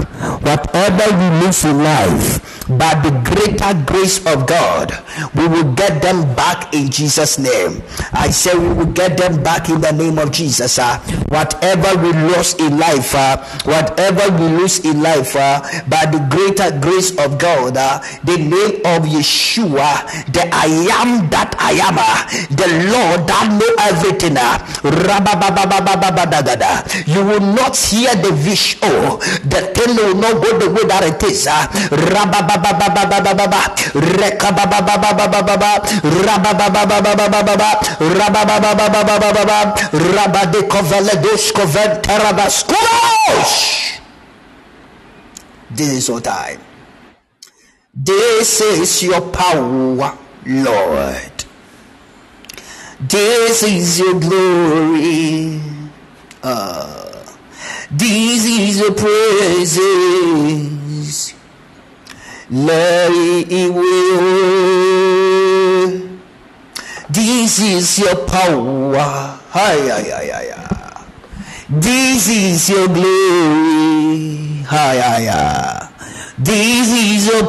[0.41, 4.91] Whatever we lose in life, by the greater grace of God,
[5.36, 7.82] we will get them back in Jesus' name.
[8.13, 10.78] I say we will get them back in the name of Jesus.
[10.80, 10.99] Uh,
[11.30, 16.72] whatever we lost in life, uh, whatever we lose in life, uh, by the greater
[16.80, 20.67] grace of God, uh, the name of Yeshua, the I
[21.01, 24.38] am that I am, uh, the Lord that know everything.
[24.38, 24.59] Uh,
[27.05, 31.03] you will not hear the vision, oh, the thing will not go the way that
[31.03, 31.47] it is.
[45.74, 46.59] This is your time.
[47.93, 51.45] This is your power lord.
[52.99, 55.62] This is your glory.
[56.43, 57.24] Uh,
[57.91, 60.22] this is your praises
[62.52, 63.91] let it will.
[67.10, 69.39] This is your power.
[69.52, 71.06] Hi, hi, hi, hi, hi.
[71.70, 74.64] This is your glory.
[74.68, 75.91] Hi, hi, hi.
[76.38, 77.45] This is your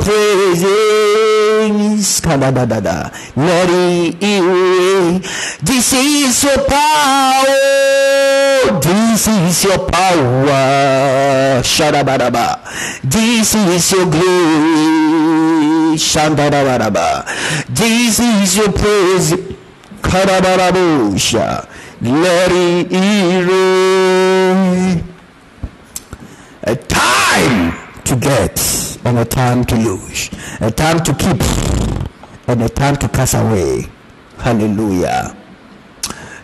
[3.63, 5.21] it away.
[5.63, 7.47] This is your power.
[8.81, 11.63] This is your power.
[11.63, 12.59] Shadabadaba.
[13.03, 15.97] This is your glory.
[15.97, 17.25] Shandadabadaba.
[17.69, 19.33] This is your praise.
[22.53, 25.03] It away.
[26.65, 27.73] A time
[28.05, 28.72] to get
[29.13, 30.31] and a time to lose,
[30.63, 31.39] a time to keep
[32.49, 33.87] and a time to cast away.
[34.39, 35.37] Hallelujah.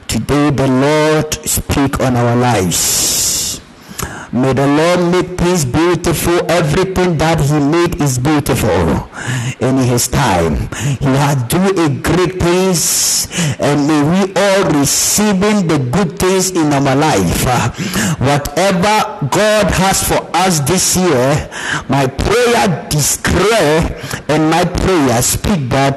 [0.07, 3.38] Today the Lord speak on our lives.
[4.31, 6.39] May the Lord make things beautiful.
[6.51, 9.09] Everything that He made is beautiful
[9.61, 10.69] in His time.
[11.01, 13.27] He has do a great things,
[13.59, 17.45] and may we all receiving the good things in our life.
[18.21, 21.49] Whatever God has for us this year,
[21.89, 23.97] my prayer declare
[24.29, 25.97] and my prayer speak that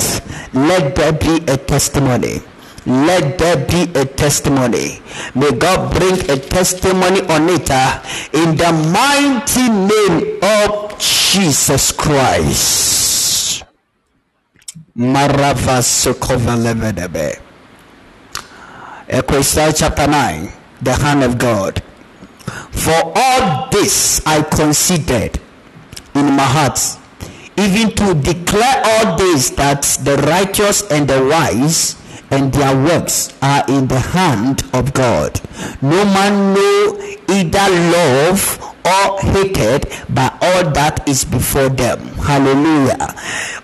[0.54, 2.40] let there be a testimony
[2.86, 5.02] let there be a testimony.
[5.36, 8.02] May God bring a testimony on it uh,
[8.34, 13.64] in the mighty name of Jesus Christ.
[19.08, 20.52] Ecclesiastes chapter 9,
[20.82, 21.84] the hand of God.
[22.72, 25.40] For all this I considered
[26.16, 26.80] in my heart,
[27.58, 32.01] even to declare all this that the righteous and the wise
[32.32, 35.40] and their works are in the hand of God.
[35.82, 42.00] No man know either love or hated by all that is before them.
[42.16, 43.14] Hallelujah.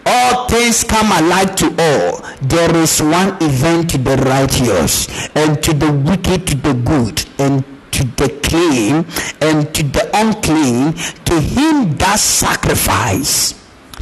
[0.06, 2.22] All things come alike to all.
[2.42, 7.64] There is one event to the righteous, and to the wicked to the good, and
[7.92, 9.06] to the clean
[9.42, 10.94] and to the unclean,
[11.26, 13.56] to him that sacrifice.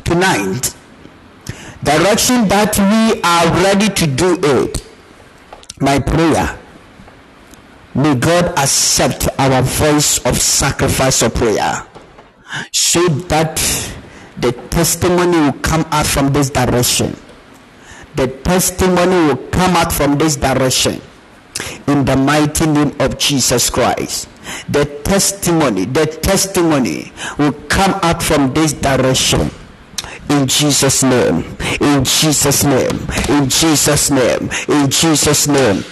[0.03, 0.76] Tonight,
[1.86, 4.86] direction that we are ready to do it.
[5.80, 6.60] My prayer.
[7.94, 11.88] May God accept our voice of sacrifice of prayer
[12.72, 13.56] so that
[14.38, 17.16] the testimony will come out from this direction.
[18.16, 21.02] The testimony will come out from this direction
[21.88, 24.28] in the mighty name of Jesus Christ.
[24.70, 29.52] The testimony, the testimony will come out from this direction
[30.30, 31.43] in Jesus' name,
[31.82, 32.99] in Jesus' name,
[33.30, 35.84] in Jesus' name, in Jesus' name.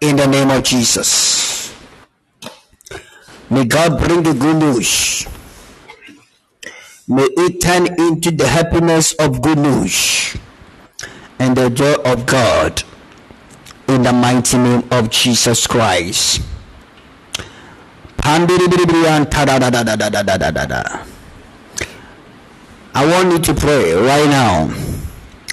[0.00, 1.74] In the name of Jesus.
[3.50, 5.26] May God bring the good news.
[7.06, 10.36] May it turn into the happiness of good news
[11.38, 12.82] and the joy of God
[13.88, 16.40] in the mighty name of Jesus Christ.
[18.26, 18.46] I
[22.96, 24.74] want you to pray right now.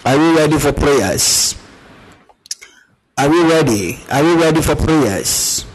[0.05, 1.55] Are you ready for prayers?
[3.17, 3.99] Are we ready?
[4.11, 5.65] Are we ready for prayers?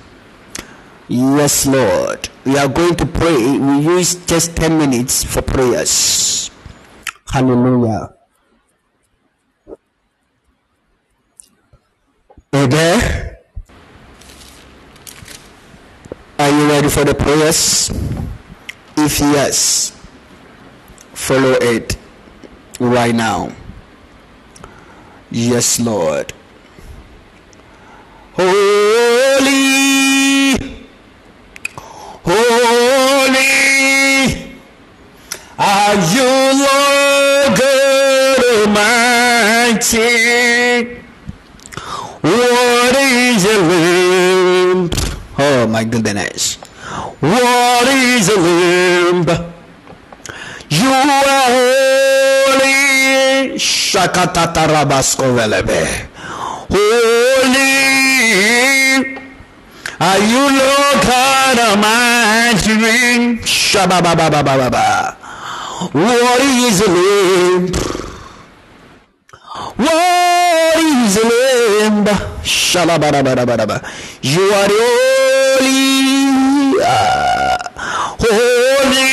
[1.09, 2.28] Yes, Lord.
[2.44, 3.59] We are going to pray.
[3.59, 6.50] We use just 10 minutes for prayers.
[7.28, 8.15] Hallelujah.
[12.53, 13.38] Are there?
[16.38, 17.90] Are you ready for the prayers?
[18.97, 19.90] If yes,
[21.12, 21.97] follow it
[22.80, 23.53] right now.
[25.30, 26.32] Yes, Lord.
[45.76, 45.84] Oh my.
[47.20, 49.26] What is a lamb?
[50.70, 51.50] You are
[52.56, 52.74] holy.
[53.58, 56.08] Shakatata rabasko velebe.
[56.70, 57.86] Holy
[59.98, 62.76] are you, Lord God Almighty?
[63.44, 65.16] Shababababababa.
[65.92, 67.72] What is the name?
[69.76, 72.04] What is the name?
[72.44, 73.80] Shalabarabarabara.
[74.22, 75.15] You are holy.
[78.20, 79.11] Holy.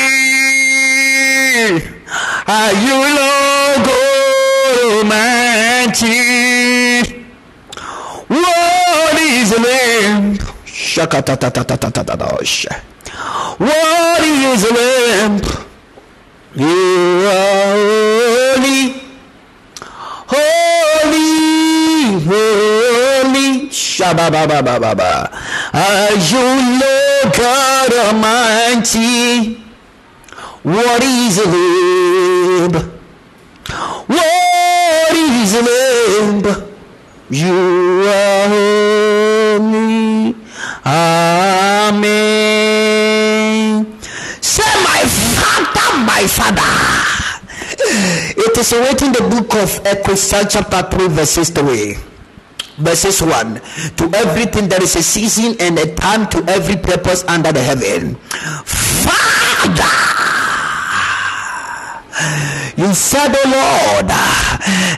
[2.48, 6.20] Are you, Lord God Almighty?
[8.28, 10.38] What is the name?
[13.58, 15.36] What is the name?
[16.56, 17.74] You are
[18.56, 18.82] holy,
[20.28, 21.30] holy,
[22.30, 23.70] holy.
[23.70, 25.14] Shabababababa.
[25.74, 26.46] Are you
[26.80, 26.93] Lord
[27.38, 29.58] God Almighty?
[30.64, 32.74] What is name?
[34.08, 36.44] What is name?
[37.30, 38.48] You are
[39.60, 40.36] holy.
[40.86, 42.24] Amen.
[44.42, 45.04] Say, my
[45.38, 46.72] father, my father.
[48.38, 52.12] It is written in the book of Ecclesiastes, chapter 3, verses 3
[52.78, 53.56] verses 1
[53.96, 58.16] to everything there is a season and a time to every purpose under the heaven
[58.66, 59.94] father
[62.76, 64.10] you said oh lord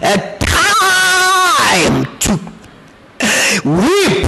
[0.02, 2.40] a time to
[3.64, 4.26] weep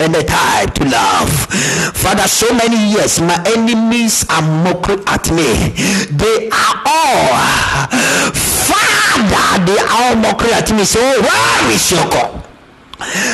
[0.00, 1.46] and a time to laugh.
[1.94, 5.72] Father, so many years my enemies are mocking at me.
[6.10, 7.88] They are all,
[8.34, 10.84] Father, they are all mocking at me.
[10.84, 12.44] So, where is your God?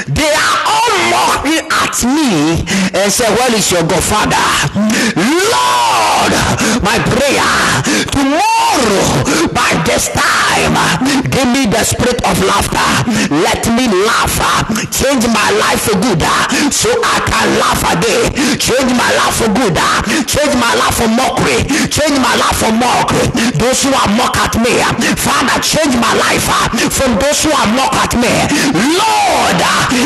[0.06, 2.64] They are all mocking at me
[2.94, 4.46] and say, Where is your Godfather?
[5.16, 6.32] Lord,
[6.82, 7.46] my prayer
[8.10, 8.49] tomorrow
[9.52, 10.74] by this time,
[11.30, 12.88] give me the spirit of laughter.
[13.30, 14.32] Let me laugh.
[14.90, 16.22] Change my life for good
[16.72, 18.32] so I can laugh again.
[18.60, 19.76] Change my life for good.
[20.26, 21.64] Change my life for mockery.
[21.88, 23.26] Change my life for mockery.
[23.56, 24.80] Those who are mock at me,
[25.16, 26.48] Father, change my life
[26.92, 28.32] from those who are mock at me.
[28.96, 29.60] Lord,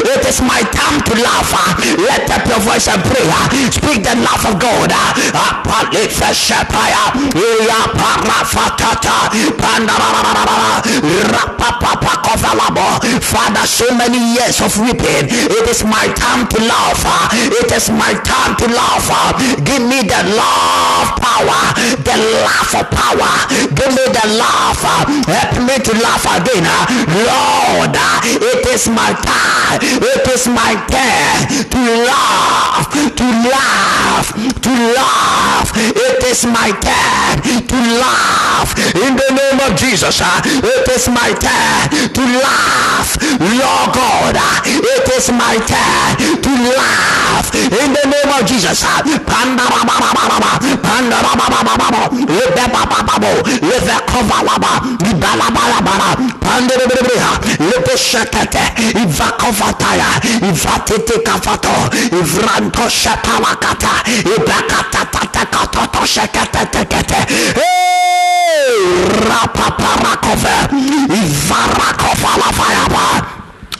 [0.06, 1.52] it is my time to laugh.
[1.98, 3.26] Let up your voice and pray.
[3.70, 4.92] Speak the laugh of God.
[13.34, 15.26] Father, so many years of weeping.
[15.30, 17.02] It is my time to laugh.
[17.32, 19.08] It is my time to laugh.
[19.64, 21.74] Give me the laugh power,
[22.04, 23.32] the laugh of power.
[23.74, 24.82] Give me the laugh.
[25.26, 26.66] Help me to laugh again.
[27.26, 29.80] Lord, it is my time.
[29.82, 34.28] It is my time to laugh, to laugh,
[34.62, 34.72] to
[35.72, 35.94] laugh.
[35.96, 37.76] It is my turn to
[38.54, 40.20] laugh in the name of Jesus.
[40.20, 44.34] Uh, it is my turn to laugh, Lord God.
[44.38, 48.84] Uh, it is my turn to laugh in the name of Jesus.
[48.84, 49.02] Uh,
[59.04, 68.23] Ivakovataya, Ivatete Kavato, Ivranto Shapalakata, Ibakata Tatakatoto Shakatakate, Rapaparakove, Ivarakovalafayaba.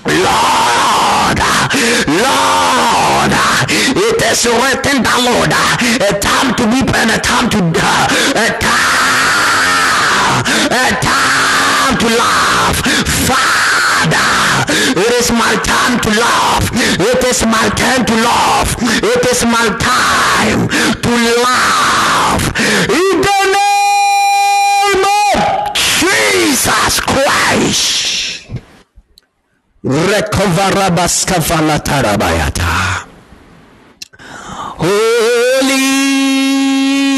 [0.07, 1.39] Lord,
[2.09, 3.33] Lord,
[3.97, 5.53] it is written down, Lord.
[6.01, 12.81] A time to weep and a time to uh, a time, a time to laugh.
[13.29, 14.65] Father,
[15.01, 16.71] it is my time to laugh.
[17.01, 18.77] It is my time to laugh.
[18.81, 21.11] It is my time to
[21.43, 22.43] laugh.
[22.89, 23.74] In the name
[26.55, 28.46] Jesus Christ.
[34.78, 35.84] Holy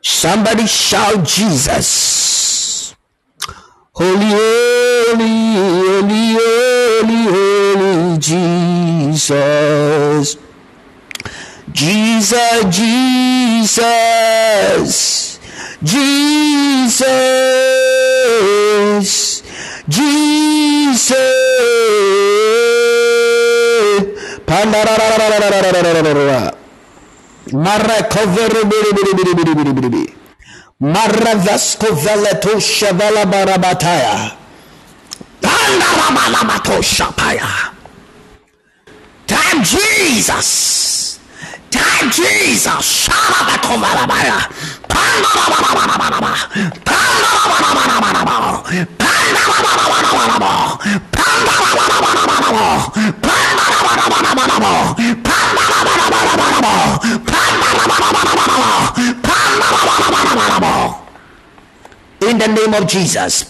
[0.03, 2.97] Somebody shout Jesus.
[3.93, 8.50] Holy, holy, holy, holy, holy Jesus.
[11.73, 13.81] Jesus, Jesus.
[15.83, 17.03] Jesus,
[19.89, 21.17] Jesus.
[27.53, 28.49] Mara cover
[39.31, 41.21] Time Jesus.
[41.71, 43.09] Time Jesus.
[62.23, 63.45] In the name of Jesus.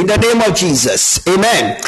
[0.00, 1.24] In the name of Jesus.
[1.28, 1.80] Amen.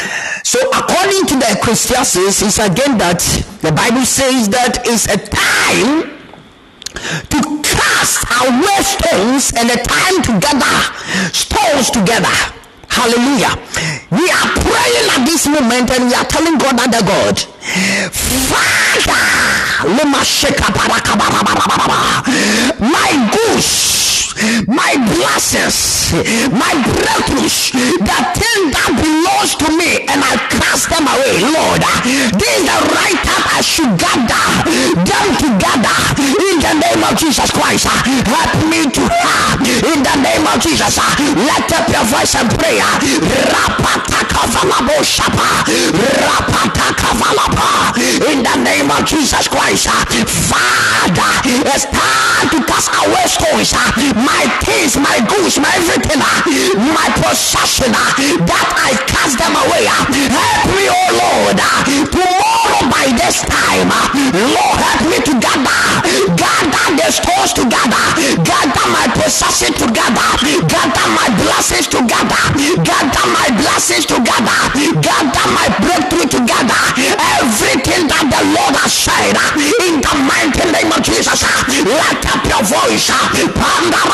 [0.45, 3.19] So according to the Ecclesiastes, it's again that
[3.63, 6.15] the Bible says that it's a time
[6.95, 10.77] to cast away stones and a time to gather
[11.35, 12.31] stones together.
[12.89, 13.59] Hallelujah.
[14.15, 17.37] We are praying at this moment and we are telling God the God,
[21.67, 24.06] Father, my goose
[24.67, 26.13] my blessings,
[26.51, 31.47] my breakthroughs, the thing that belongs to me, and I cast them away.
[31.47, 32.03] Lord, ah,
[32.35, 34.47] this is the right time I should gather
[35.05, 37.87] them together in the name of Jesus Christ.
[37.89, 38.03] Ah.
[38.27, 40.99] Help me to have in the name of Jesus.
[40.99, 41.13] Ah.
[41.37, 42.87] Let up your voice and prayer.
[48.27, 53.73] In the name of Jesus Christ, Father, it's time to cast away stones
[54.17, 56.41] my things, my goods, my everything, uh,
[56.97, 58.11] my possession, uh,
[58.49, 59.85] that I cast them away.
[59.85, 60.09] Uh.
[60.33, 61.59] Help me, oh Lord,
[62.09, 63.93] tomorrow by this time,
[64.33, 65.81] Lord, help me to gather,
[66.33, 68.05] gather the stones together,
[68.41, 70.29] gather my possession together,
[70.65, 72.41] gather my blessings together,
[72.81, 74.59] gather my blessings together,
[75.05, 76.81] gather my breakthrough together,
[77.37, 79.37] everything that the Lord has said
[79.85, 81.45] in the mighty name of Jesus.
[81.69, 83.13] Lift up your voice,
[83.53, 84.06] Panda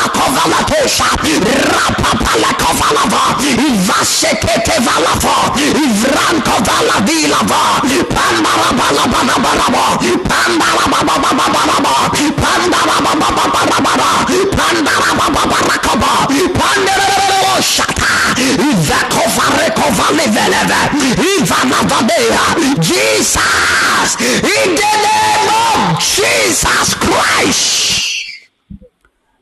[22.80, 28.11] Jesus in the name of Jesus Christ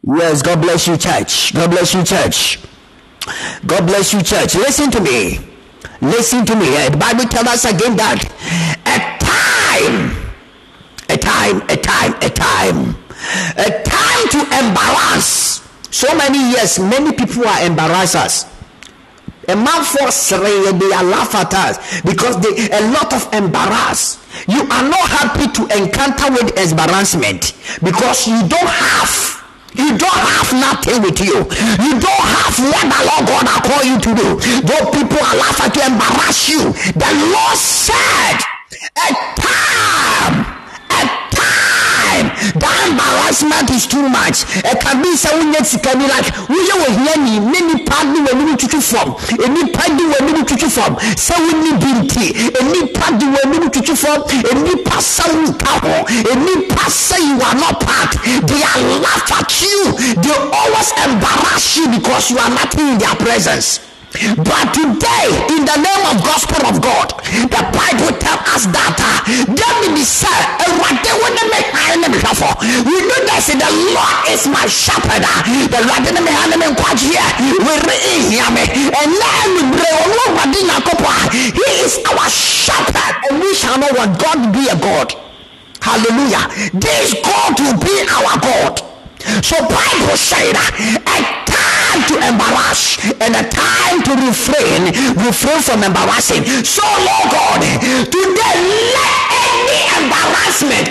[0.02, 1.52] Yes, God bless you, church.
[1.54, 2.58] God bless you, church.
[3.66, 4.54] God bless you, church.
[4.54, 5.38] Listen to me.
[6.00, 6.66] Listen to me.
[6.88, 8.24] The Bible tells us again that
[8.88, 10.16] a time,
[11.10, 12.96] a time, a time, a time,
[13.60, 15.60] a time to embarrass.
[15.90, 18.46] So many years, many people are embarrassers.
[19.48, 24.18] A man force they laugh at us because they a lot of embarrass.
[24.48, 29.39] You are not happy to encounter with embarrassment because you don't have
[29.74, 31.46] You don't have nothing with you.
[31.78, 34.28] You don't have what the Lord God has called you to do.
[34.66, 38.38] Though people are laughing to embarrass you, the Lord said,
[38.96, 39.08] a
[39.38, 40.60] time
[42.10, 42.26] time.
[42.58, 44.44] That embarrassment is too much.
[44.66, 48.56] Ɛka bi sɛ wonyɛ sika bi like woyɛ wɔ hia ni ne nipa de w'anim
[48.58, 49.14] tutu fam
[49.54, 52.26] nipa de w'anim tutu fam sɛ wonni bi nti
[52.72, 54.22] nipa de w'anim tutu fam
[54.64, 55.94] nipa sɛ wonka ho
[56.34, 58.12] nipa sɛ you are not part
[58.46, 59.92] they are laugh at you.
[60.22, 65.78] They always embarrass you because you are nothing in their presence but today, in the
[65.78, 67.14] name of gospel of God,
[67.46, 70.90] the Bible tells us that uh, David said, eh, "We
[73.06, 75.22] know that the Lord is my shepherd.
[75.22, 75.46] Uh.
[75.70, 76.74] The Lord is my enemy.
[76.74, 79.54] We read him, and oh,
[80.42, 80.66] then
[81.54, 85.14] He is our shepherd, and we shall know what God be a God.
[85.80, 86.50] Hallelujah!
[86.74, 88.82] This God will be our God.
[89.42, 93.79] So Bible said, uh, a time to embarrass and a time
[94.10, 96.42] to refrain, refrain from embarrassing.
[96.64, 97.60] So, Lord God,
[98.10, 98.58] today
[98.94, 100.86] let any embarrassment,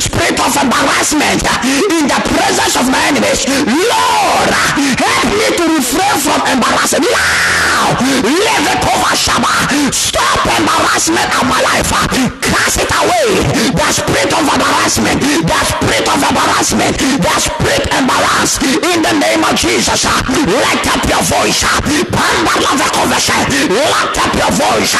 [0.00, 4.50] spirit of embarrassment in the presence of my enemies, Lord,
[4.98, 7.04] help me to refrain from embarrassing.
[7.04, 9.92] Now, leave it over Shabbat.
[9.92, 11.90] Stop embarrassment of my life.
[12.40, 13.42] Cast it away.
[13.72, 19.54] The spirit of embarrassment, the spirit of embarrassment, the spirit embarrass in the name of
[19.56, 20.04] Jesus.
[20.04, 21.62] Light up your voice.
[21.64, 22.06] Light
[24.18, 24.94] up your voice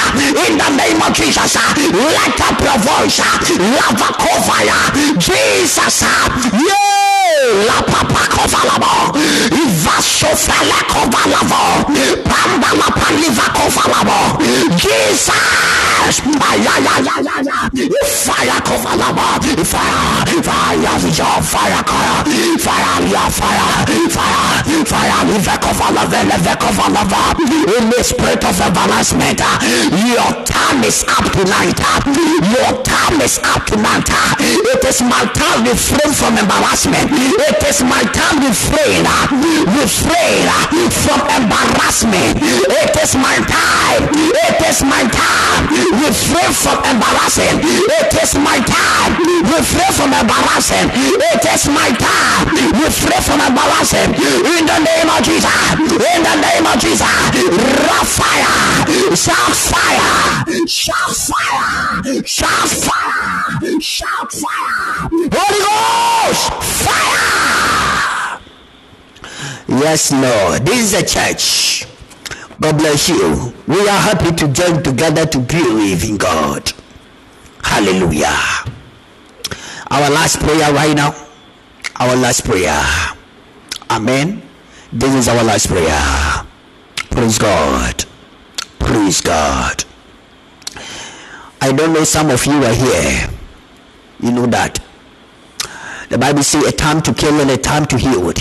[0.49, 1.57] in the name of Jesus.
[2.15, 3.19] Light up your voice.
[3.77, 5.19] Lava kovaya.
[5.19, 6.03] Jesus.
[6.05, 7.04] Ah, yeah.
[7.67, 9.19] La papa kovalabo.
[9.51, 11.63] Ivaso fele kovalabo.
[12.25, 14.19] Panda la paliva kovalabo.
[14.77, 16.21] Jesus.
[18.05, 19.27] Fire kovalabo.
[19.65, 20.43] Fire.
[20.43, 20.99] Fire.
[21.17, 21.83] Your fire.
[21.85, 22.25] Fire.
[22.59, 23.09] Fire.
[23.09, 24.45] Your fire fire,
[24.85, 25.35] fire,
[27.77, 29.41] in the spirit of embarrassment.
[29.41, 31.79] Your time is up tonight.
[32.53, 34.09] Your time is up tonight.
[34.41, 37.11] It is my time refrain from embarrassment.
[37.15, 39.07] It is my time refrain,
[39.71, 40.47] refrain
[41.05, 42.39] from embarrassment.
[42.43, 44.03] It is my time.
[44.15, 45.63] It is my time.
[46.03, 47.61] Refrain from embarrassing.
[47.63, 49.13] It is my time.
[49.47, 50.91] Refrain from embarrassing.
[50.95, 52.45] It is my time.
[52.83, 55.49] Refrain from embarrassing in the name of Jesus.
[55.95, 57.07] In the name of Jesus.
[57.89, 59.17] Rough fire.
[59.17, 60.67] Shout fire.
[62.27, 63.24] Shout fire.
[63.81, 65.09] Shout fire.
[65.11, 66.53] Holy Ghost.
[66.85, 68.41] Fire.
[69.69, 70.67] Yes, Lord.
[70.67, 71.87] This is a church.
[72.61, 73.53] God bless you.
[73.67, 76.73] We are happy to join together to believe in God.
[77.63, 78.37] Hallelujah.
[79.91, 81.15] Our last prayer right now.
[81.97, 82.83] Our last prayer.
[83.91, 84.43] Amen.
[84.93, 86.45] This is our last prayer.
[87.11, 88.05] Praise God.
[88.79, 89.85] Praise God.
[91.61, 93.34] I don't know some of you are here.
[94.25, 94.79] You know that.
[96.09, 98.33] The Bible says a time to kill and a time to heal.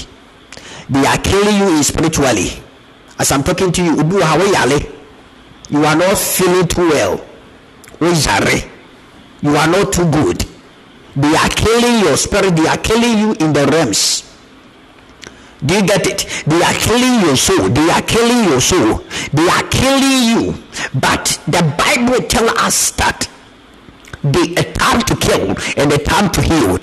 [0.90, 2.52] They are killing you spiritually.
[3.20, 4.22] As I'm talking to you, you
[5.86, 7.26] are not feeling too well.
[8.00, 10.46] You are not too good.
[11.16, 12.56] They are killing your spirit.
[12.56, 14.34] They are killing you in the realms
[15.66, 16.44] do you get it?
[16.46, 17.70] They are killing your soul.
[17.70, 19.04] They are killing your soul.
[19.32, 20.64] They are killing you.
[20.94, 23.30] But the Bible tells us that
[24.24, 26.80] the a time to kill and a time to heal.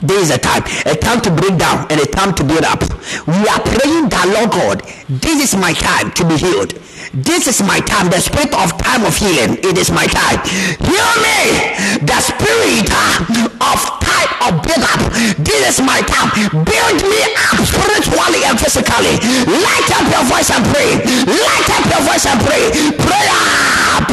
[0.00, 2.86] There is a time, a time to break down and a time to build up.
[3.26, 6.78] We are praying that Lord God, this is my time to be healed.
[7.10, 9.58] This is my time, the spirit of time of healing.
[9.58, 10.38] It is my time.
[10.86, 15.02] Heal me, the spirit uh, of time of build up.
[15.42, 16.30] This is my time.
[16.62, 17.20] Build me
[17.50, 19.18] up spiritually and physically.
[19.50, 20.94] Light up your voice and pray.
[21.26, 22.70] Light up your voice and pray.
[23.02, 23.42] Prayer,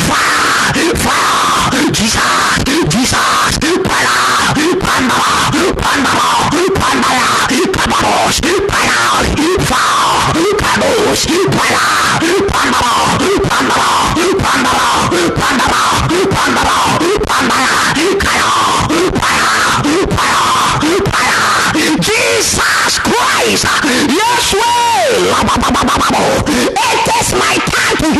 [0.06, 6.35] fire, fire, Jesus, Jesus, prayer, pandara, pandara,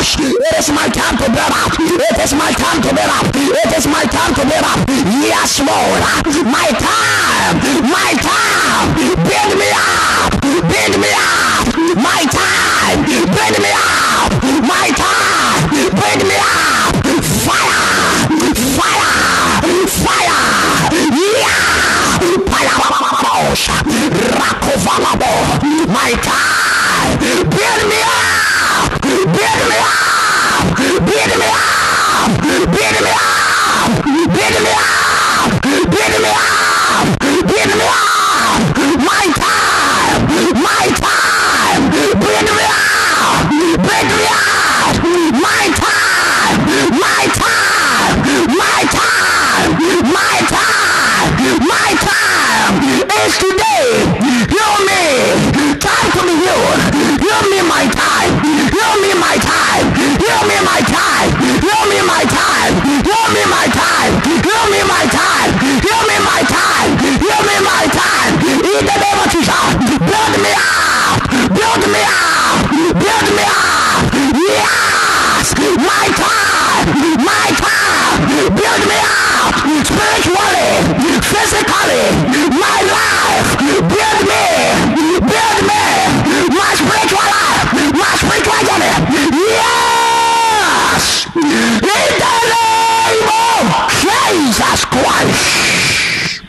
[0.00, 1.72] It is my time to bear up.
[1.78, 3.26] It is my time to bear up.
[3.34, 4.80] It is my time to bear up.
[5.22, 6.02] Yes, Lord.
[6.46, 7.54] My time.
[7.86, 8.94] My time.
[8.96, 10.40] Build me up.
[10.40, 11.66] Build me up.
[11.96, 13.04] My time.
[13.04, 14.32] Build me up.
[14.66, 15.70] My time.
[15.70, 16.89] Build me up.
[25.88, 27.18] My time.
[27.18, 29.02] Build me up.
[29.02, 30.76] Build me up.
[30.76, 32.40] Build me up.
[32.40, 34.04] Build me up.
[34.32, 35.62] Build me up.
[35.62, 36.59] Build me up.
[61.20, 61.60] Time.
[61.60, 62.72] Hear me my time.
[63.04, 64.12] Hear me my time.
[64.24, 65.50] Hear me my time.
[65.84, 66.90] Hear me my time.
[67.20, 68.32] Hear me my time.
[68.48, 69.70] In the name of Jesus.
[70.00, 71.20] Build me up.
[71.52, 72.56] Build me up.
[72.96, 74.02] Build me up.
[74.32, 75.46] Yes.
[75.76, 76.86] My time.
[77.20, 78.18] My time.
[78.56, 79.52] Build me up.
[79.84, 80.72] Spiritually.
[81.20, 82.06] Physically.
[82.56, 83.48] My life.
[83.60, 84.46] Build me.
[85.20, 85.84] Build me.
[86.48, 87.68] My spiritual life.
[87.92, 88.92] My spiritual journey.
[89.36, 89.99] Yes.
[91.36, 93.64] In the name of
[94.02, 96.42] Jesus Christ.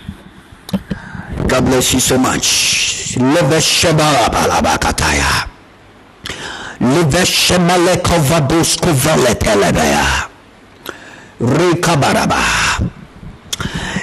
[1.48, 3.16] God bless you so much.
[11.40, 12.41] Rikabaraba.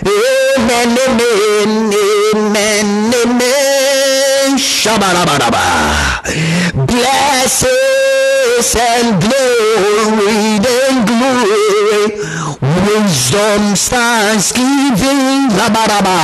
[0.07, 1.93] Amen, amen,
[2.35, 4.59] amen, amen.
[4.59, 5.65] Shabarabaraba
[8.49, 12.05] praise and glory and glory.
[12.87, 16.19] Wisdom, thanksgiving, la ba ba ba.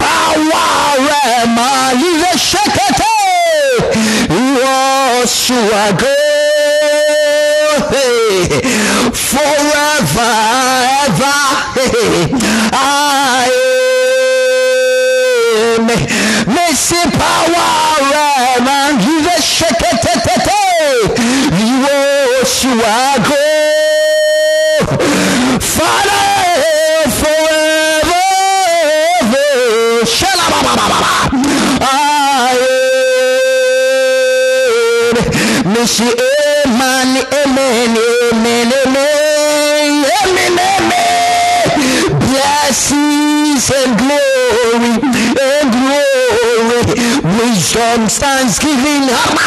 [0.00, 1.08] Power,
[1.40, 1.70] Emma,
[2.36, 3.14] Shekete,
[4.58, 6.14] Yoshua, go
[9.12, 10.56] forever.
[16.76, 18.04] Messi power
[18.60, 20.04] and the shake it.
[22.36, 24.84] Yeshua good
[25.62, 26.28] Father
[27.20, 28.24] forever.
[31.80, 32.60] I
[34.76, 35.16] am
[35.72, 36.08] Messi
[36.66, 37.96] Amen, amen,
[38.32, 41.66] amen, amen, amen, amen.
[42.20, 44.94] Blessings and glory
[45.40, 45.65] and
[47.36, 49.08] salvation, thanksgiving.
[49.08, 49.46] Have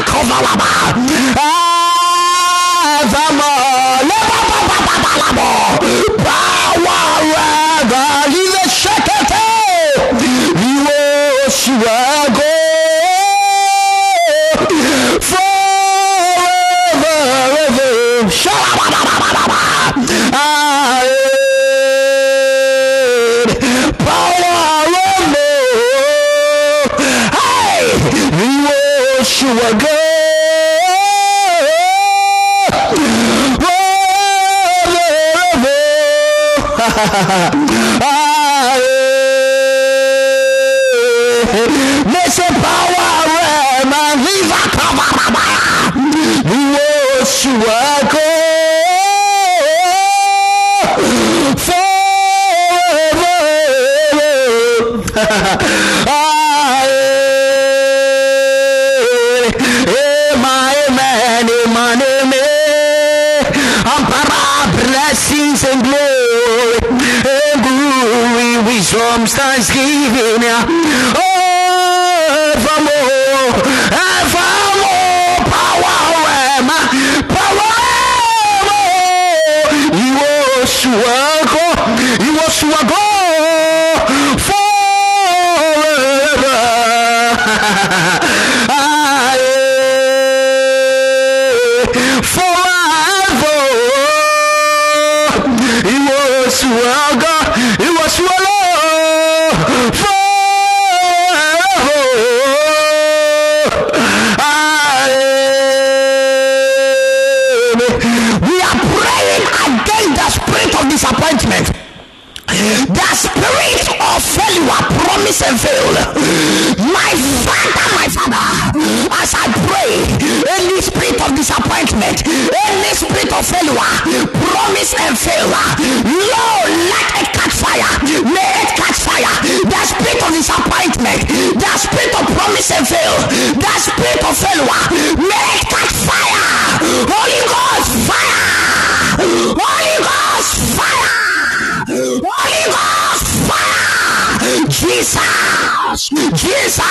[146.69, 146.85] Jesus,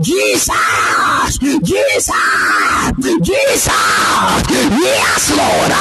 [0.00, 2.08] Jesus, Jesus,
[3.20, 3.68] Jesus.
[4.80, 5.72] Yes, Lord.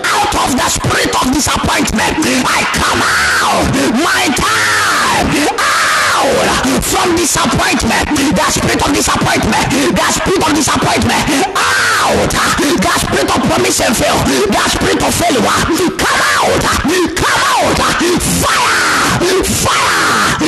[0.00, 2.16] Out of the spirit of disappointment,
[2.48, 3.68] I come out.
[4.00, 5.28] My time
[5.60, 6.58] out
[6.88, 8.16] from disappointment.
[8.16, 9.68] The spirit of disappointment.
[9.92, 11.24] The spirit of disappointment.
[11.52, 12.32] Out.
[12.32, 14.16] The spirit of and fail.
[14.24, 15.60] The spirit of failure.
[16.00, 16.64] Come out.
[17.12, 17.76] Come out.
[18.40, 19.44] Fire.
[19.44, 20.47] Fire.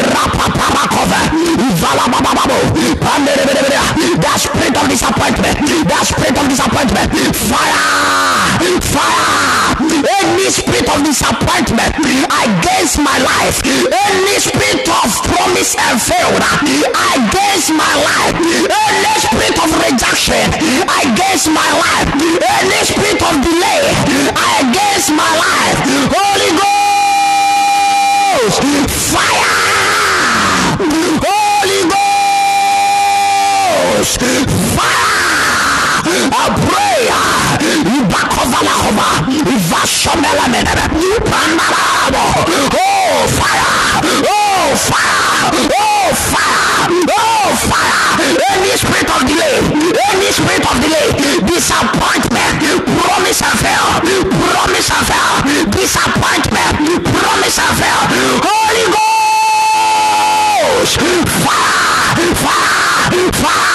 [4.21, 5.59] That spirit of disappointment.
[5.91, 7.11] That spirit of disappointment.
[7.35, 7.83] Fire.
[8.79, 9.75] Fire.
[10.23, 13.59] Any spirit of disappointment against my life.
[13.91, 16.55] Any spirit of promise and failure
[17.11, 18.39] against my life.
[18.39, 20.47] Any spirit of rejection
[20.87, 22.07] against my life.
[22.15, 23.83] Any spirit of delay
[24.63, 25.75] against my life.
[26.07, 26.71] Holy Ghost.
[29.11, 29.51] Fire.
[31.61, 31.85] Holy
[33.93, 34.17] Ghost.
[34.73, 36.01] Fire.
[36.09, 37.21] A prayer.
[37.85, 39.29] Ibakovalahova.
[39.29, 40.73] Ivashomelamene.
[41.29, 42.25] Pandarabo.
[42.73, 43.69] Oh, fire.
[44.25, 45.53] Oh, fire.
[45.69, 46.89] Oh, fire.
[47.13, 48.01] Oh, fire.
[48.49, 49.61] Any spirit of delay.
[50.09, 51.13] Any spirit of delay.
[51.45, 52.57] Disappointment.
[53.05, 54.01] Promise and fail.
[54.49, 55.45] Promise and fail.
[55.69, 57.05] Disappointment.
[57.05, 58.01] Promise and fail.
[58.49, 59.10] Holy Ghost.
[60.71, 60.99] Ghost.
[60.99, 62.31] Fire!
[62.43, 63.21] Fire!
[63.33, 63.71] Fire!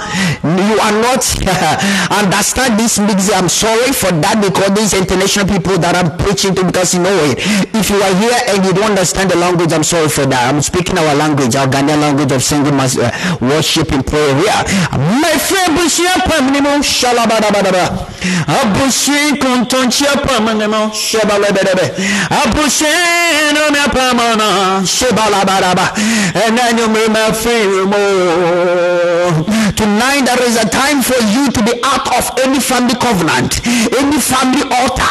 [0.46, 1.20] you are not
[2.22, 6.62] understand this mix, I'm sorry for that because these international people that I'm preaching to
[6.64, 7.42] because you know it.
[7.74, 10.46] If you are here and you don't understand the language, I'm sorry for that.
[10.54, 13.10] I'm speaking our language, our Ghanaian language of singing, mas- uh,
[13.40, 14.62] worship, and prayer.
[14.94, 18.06] My friend, Bushia Pamnimo, Shalabadabadaba.
[18.46, 19.38] Abushi
[24.86, 25.86] Shabalabadaba.
[26.34, 27.90] And then you may my friend
[28.68, 33.64] Tonight there is a time for you to be out of any family covenant,
[33.96, 35.08] any family altar,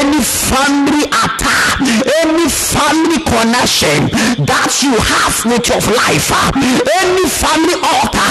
[0.00, 1.84] any family attack,
[2.24, 4.08] any family connection
[4.48, 6.32] that you have with your life.
[7.04, 8.30] Any family altar,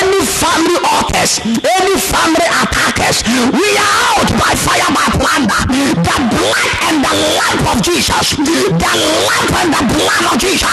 [0.00, 3.20] any family altars, any family attackers.
[3.52, 5.68] We are out by fire, by plunder.
[6.00, 8.40] The blood and the life of Jesus.
[8.40, 10.70] The life and the blood of Jesus.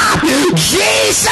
[0.56, 1.32] Jesus.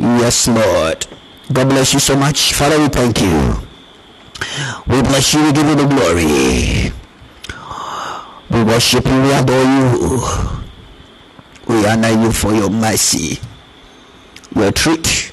[0.00, 1.06] Yes, Lord.
[1.52, 2.54] God bless you so much.
[2.54, 3.52] Father, we thank you.
[4.88, 5.44] We bless you.
[5.44, 6.90] We give you the glory.
[8.48, 9.20] We worship you.
[9.20, 10.22] We adore you.
[11.68, 13.38] We honor you for your mercy,
[14.56, 15.32] your truth,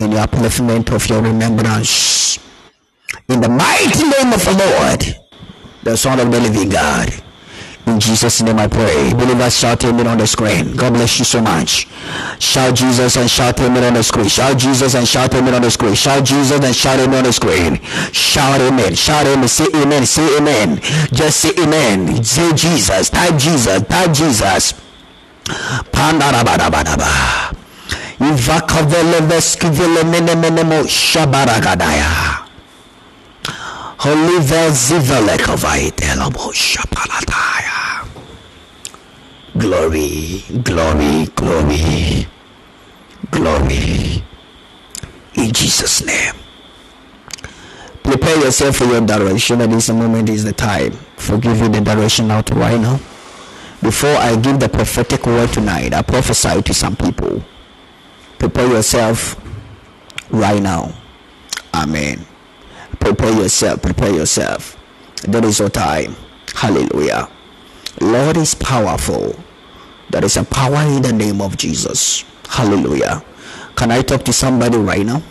[0.00, 2.38] and your upliftment of your remembrance.
[3.28, 5.16] In the mighty name of the Lord,
[5.82, 7.12] the Son of the living God.
[7.86, 9.12] In Jesus' name I pray.
[9.14, 10.74] Believers shout amen on the screen.
[10.74, 11.86] God bless you so much.
[12.40, 14.28] Shout Jesus and shout amen on the screen.
[14.28, 15.94] Shout Jesus and shout amen on the screen.
[15.94, 17.80] Shout Jesus and shout amen on the screen.
[18.12, 18.94] Shout amen.
[18.96, 19.48] Shout amen.
[19.48, 20.04] Say amen.
[20.04, 20.80] Say amen.
[21.12, 22.24] Just say amen.
[22.24, 23.08] Say Jesus.
[23.10, 23.82] Type Jesus.
[23.86, 24.74] Type Jesus.
[25.92, 27.54] Pandarabadabadaba.
[28.20, 32.46] Ivakavele veskivele menemenemo shabaragadaya.
[34.04, 37.75] Oliver Zivelekovaitelabo Shapalataya.
[39.58, 42.26] Glory, glory, glory,
[43.30, 44.24] glory.
[45.34, 46.34] In Jesus' name.
[48.02, 49.60] Prepare yourself for your direction.
[49.60, 53.00] At this moment is the time for giving the direction out right now.
[53.82, 57.42] Before I give the prophetic word tonight, I prophesy to some people.
[58.38, 59.40] Prepare yourself
[60.30, 60.92] right now.
[61.74, 62.26] Amen.
[63.00, 63.82] Prepare yourself.
[63.82, 64.76] Prepare yourself.
[65.22, 66.16] There is your time.
[66.54, 67.28] Hallelujah.
[68.00, 69.36] Lord is powerful.
[70.10, 72.24] There is a power in the name of Jesus.
[72.48, 73.22] Hallelujah.
[73.74, 75.22] Can I talk to somebody right now?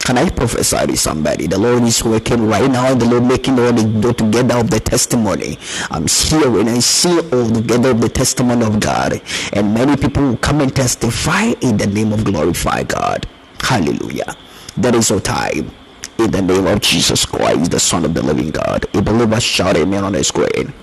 [0.00, 1.46] Can I prophesy to somebody?
[1.46, 2.94] The Lord is working right now.
[2.94, 5.58] The Lord making all the together of the testimony.
[5.90, 9.22] I'm hearing and see all together of the testimony of God.
[9.54, 13.26] And many people will come and testify in the name of glorify God.
[13.60, 14.36] Hallelujah.
[14.76, 15.70] That is our time.
[16.18, 18.84] In the name of Jesus Christ, the Son of the living God.
[18.94, 20.74] A believer shout amen on the screen.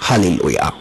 [0.00, 0.72] Hallelujah.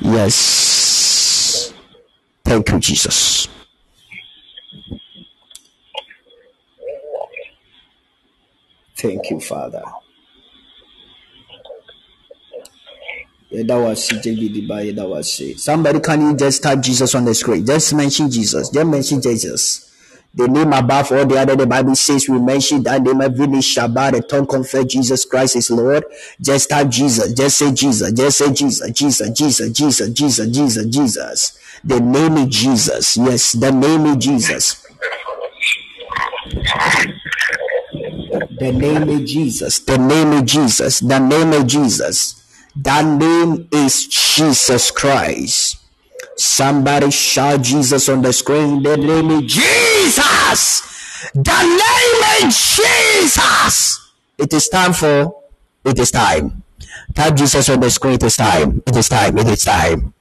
[0.00, 1.72] Yes.
[2.44, 3.48] Thank you, Jesus.
[8.96, 9.84] Thank you, Father.
[15.56, 17.66] Somebody can you just type Jesus on the screen?
[17.66, 18.68] Just mention Jesus.
[18.70, 19.89] Just mention Jesus.
[20.32, 23.60] The name above all the other, the Bible says we mention that name every knee
[23.60, 26.04] shall bow, the tongue confess Jesus Christ is Lord.
[26.40, 27.32] Just type Jesus.
[27.32, 28.12] Just say Jesus.
[28.12, 28.90] Just say Jesus.
[28.92, 29.30] Jesus.
[29.30, 29.70] Jesus.
[29.70, 30.08] Jesus.
[30.10, 30.46] Jesus.
[30.46, 30.86] Jesus.
[30.86, 31.58] Jesus.
[31.82, 33.16] The name is Jesus.
[33.16, 34.86] Yes, the name is Jesus.
[38.60, 39.78] The name is Jesus.
[39.80, 41.00] The name is Jesus.
[41.00, 42.44] The name is Jesus.
[42.76, 45.78] That name is Jesus Christ.
[46.36, 48.82] Somebody shout Jesus on the screen.
[48.82, 49.89] The name is Jesus.
[51.34, 54.12] The name is Jesus.
[54.38, 55.42] It is time for.
[55.84, 56.62] It is time.
[57.14, 58.14] Type Jesus on the screen.
[58.14, 58.82] It is time.
[58.86, 59.38] It is time.
[59.38, 60.14] It is time.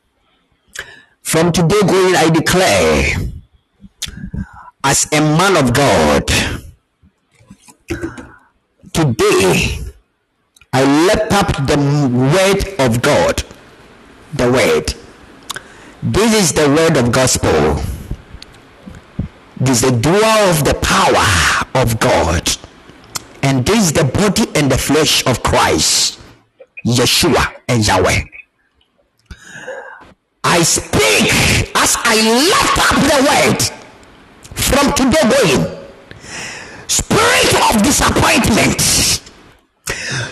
[1.21, 3.15] From today going, I declare,
[4.83, 6.27] as a man of God,
[8.93, 9.79] today
[10.73, 11.77] I lift up the
[12.11, 13.43] word of God.
[14.33, 14.93] The word.
[16.03, 17.81] This is the word of gospel.
[19.59, 21.25] This is the doer of the power
[21.75, 22.49] of God.
[23.43, 26.19] And this is the body and the flesh of Christ,
[26.85, 28.23] Yeshua and Yahweh.
[30.43, 31.31] I speak
[31.75, 32.15] as I
[32.47, 33.61] lift up the word
[34.55, 35.77] from today going.
[36.87, 38.81] Spirit of disappointment,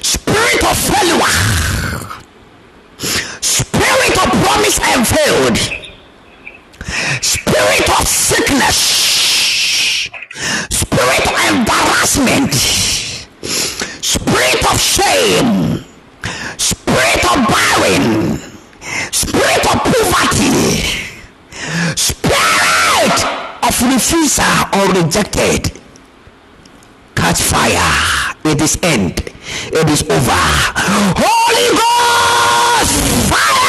[0.02, 1.36] spirit of failure,
[3.41, 5.77] spirit of promise and failed,
[7.22, 8.77] spirit of sickness,
[10.69, 12.53] spirit of embarrassment,
[14.03, 15.84] spirit of shame,
[16.57, 18.38] spirit of barren,
[19.11, 21.11] spirit of poverty,
[21.95, 23.18] spirit
[23.64, 24.43] of refusal
[24.73, 25.72] or rejected.
[27.15, 28.35] Catch fire.
[28.45, 29.19] It is end.
[29.73, 30.38] It is over.
[31.18, 33.68] Holy Ghost fire.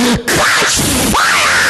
[0.00, 0.80] Catch
[1.12, 1.60] fire.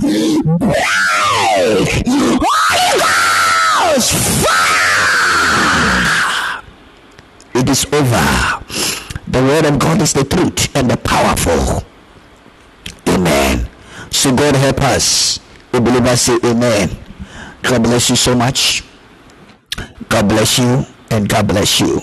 [0.59, 1.89] Break.
[2.05, 3.99] Holy
[4.45, 4.85] fire.
[7.55, 8.61] It is over.
[9.27, 11.83] The word of God is the truth and the powerful.
[13.07, 13.67] Amen.
[14.11, 15.39] So God help us.
[15.71, 16.91] The believers say amen.
[17.63, 18.83] God bless you so much.
[20.09, 22.01] God bless you and God bless you.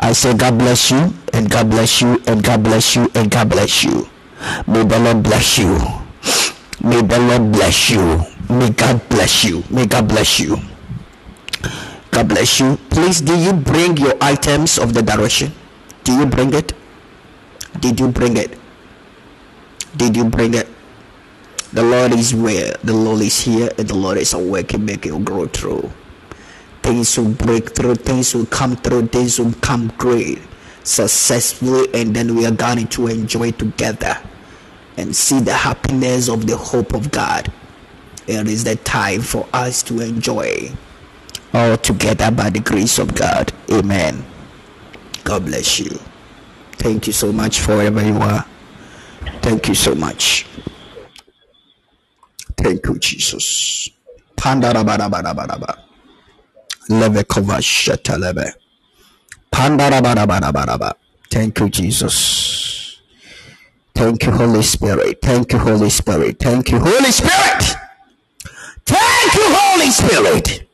[0.00, 3.48] I say God bless you and God bless you and God bless you and God
[3.48, 4.08] bless you.
[4.66, 5.78] May the Lord bless you.
[6.82, 8.22] May the Lord bless you.
[8.48, 9.62] May God bless you.
[9.70, 10.56] May God bless you.
[12.10, 12.76] God bless you.
[12.90, 15.52] Please, do you bring your items of the direction?
[16.04, 16.72] Do you bring it?
[17.80, 18.58] Did you bring it?
[19.96, 20.68] Did you bring it?
[21.72, 25.18] The Lord is where the Lord is here, and the Lord is working, make you
[25.20, 25.92] grow through.
[26.88, 30.38] Things will break through, things will come through, things will come great,
[30.84, 34.16] successfully, and then we are going to enjoy together
[34.96, 37.52] and see the happiness of the hope of God.
[38.26, 40.70] It is the time for us to enjoy
[41.52, 43.52] all together by the grace of God.
[43.70, 44.24] Amen.
[45.24, 45.90] God bless you.
[46.80, 48.46] Thank you so much for wherever you are.
[49.42, 50.46] Thank you so much.
[52.56, 53.90] Thank you, Jesus.
[54.36, 55.87] Pandarabarabaraba.
[56.88, 58.54] Leve kovasheta leve.
[59.52, 60.92] Pandarabarabaraba.
[61.30, 63.00] Thank you, Jesus.
[63.94, 65.18] Thank you, Holy Spirit.
[65.20, 66.38] Thank you, Holy Spirit.
[66.38, 67.76] Thank you, Holy Spirit.
[68.86, 70.68] Thank you, Holy Spirit.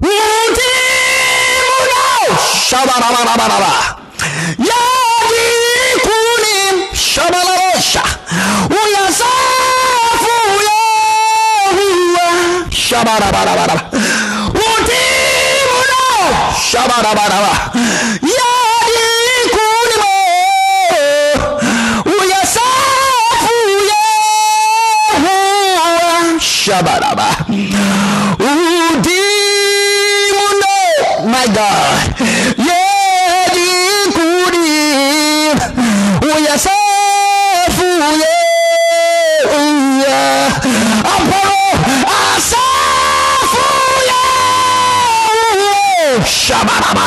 [0.00, 0.72] Wounded
[16.72, 17.81] 加吧打吧打吧。
[46.52, 47.01] Yehuwa.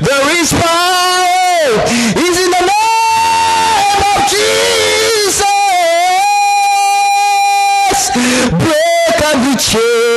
[0.00, 1.82] There is power
[2.16, 5.42] is in the name of Jesus.
[8.62, 10.10] Break every chain.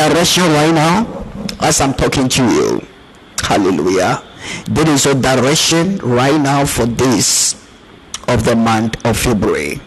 [0.00, 1.04] Direction right now
[1.60, 2.86] as I'm talking to you.
[3.42, 4.22] Hallelujah.
[4.64, 7.54] There is a direction right now for this
[8.26, 9.80] of the month of February.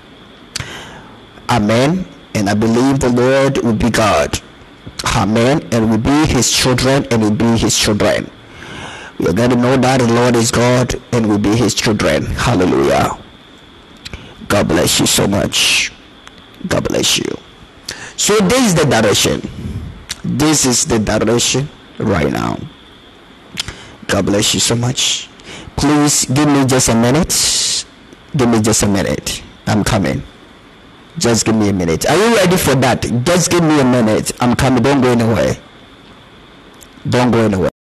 [1.49, 2.06] Amen.
[2.35, 4.40] And I believe the Lord will be God.
[5.15, 5.68] Amen.
[5.72, 8.30] And will be his children and will be his children.
[9.18, 12.26] We are going to know that the Lord is God and will be his children.
[12.26, 13.18] Hallelujah.
[14.48, 15.91] God bless you so much.
[16.68, 17.35] God bless you.
[18.15, 19.41] So this is the direction.
[20.23, 21.67] This is the direction
[21.99, 22.57] right now.
[24.07, 25.29] God bless you so much.
[25.75, 27.85] Please give me just a minute.
[28.35, 29.43] Give me just a minute.
[29.67, 30.23] I'm coming.
[31.17, 32.09] Just give me a minute.
[32.09, 33.01] Are you ready for that?
[33.23, 34.31] Just give me a minute.
[34.39, 34.81] I'm coming.
[34.81, 35.57] Don't go anywhere.
[37.07, 37.72] Don't go anywhere.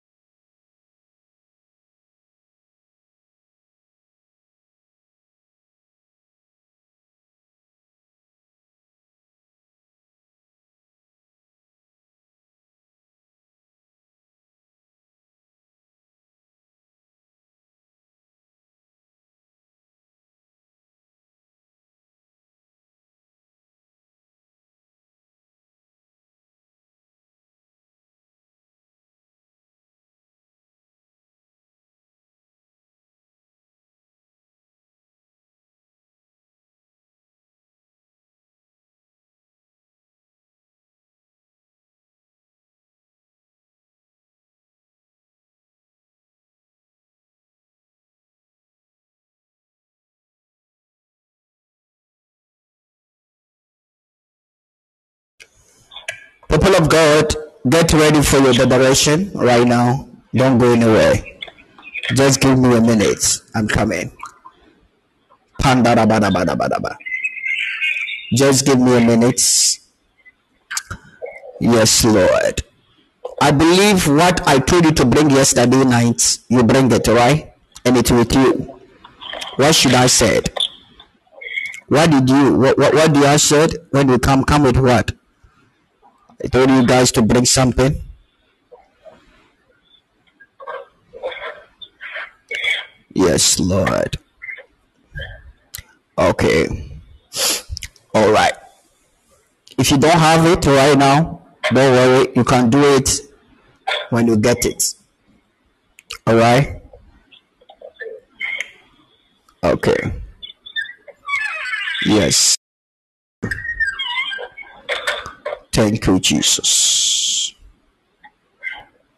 [56.62, 57.36] People of God,
[57.70, 60.08] get ready for your declaration right now.
[60.34, 61.16] Don't go anywhere.
[62.14, 63.24] Just give me a minute.
[63.56, 64.12] I'm coming.
[68.34, 69.42] Just give me a minute.
[71.60, 72.64] Yes, Lord.
[73.42, 77.54] I believe what I told you to bring yesterday night, you bring it, right?
[77.86, 78.80] And it's with you.
[79.56, 80.52] What should I said?
[81.88, 85.12] What did you what what, what do I said when you come come with what?
[86.44, 88.02] I told you guys to bring something.
[93.14, 94.18] Yes, Lord.
[96.18, 97.00] Okay.
[98.14, 98.54] All right.
[99.78, 101.42] If you don't have it right now,
[101.74, 102.32] don't worry.
[102.36, 103.10] You can do it
[104.10, 104.96] when you get it.
[106.26, 106.82] All right.
[109.64, 110.14] Okay.
[112.06, 112.58] Yes.
[115.72, 117.54] Thank you, Jesus.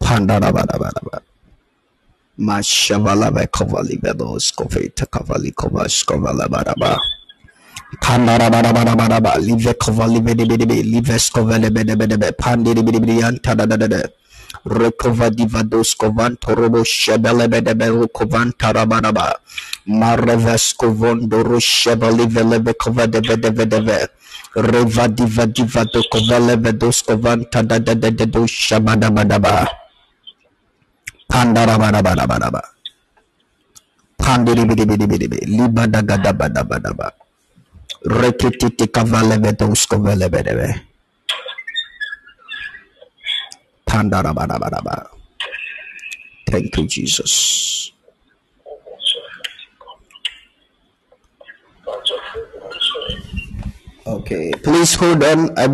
[0.02, 1.22] Pandarabarabaraba.
[2.40, 6.98] Mashavala Kovali Bedos Koveta Kavali Kovas Kovala Baraba.
[8.02, 9.38] Pandarabarabaraba.
[9.40, 12.84] Live Kovali Bedebe, Live Skovele Bedebe, Pandiri
[18.14, 19.34] kovan tarabaraba.
[19.88, 21.60] Mareves kovon doro.
[24.56, 29.68] Reva diva diva do kovele vedos kovan tadadade do shabadabadaba.
[31.30, 32.62] Pandarabarabaraba.
[34.18, 35.46] Pandiri bidi bidi bidi bidi.
[35.58, 37.08] Liba daga daba daba daba.
[38.06, 40.70] Rekititi kavale vedos kovele bedebe.
[46.48, 47.93] Thank you, Jesus.
[54.06, 55.58] Okay, please hold on.
[55.58, 55.73] I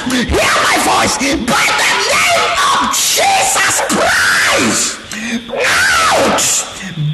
[0.00, 4.98] Hear my voice by the name of Jesus Christ.
[5.50, 6.40] Out!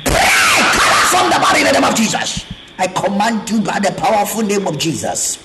[0.04, 0.64] Break!
[0.82, 2.44] Out from the body in the name of Jesus.
[2.78, 5.38] I command you by the powerful name of Jesus.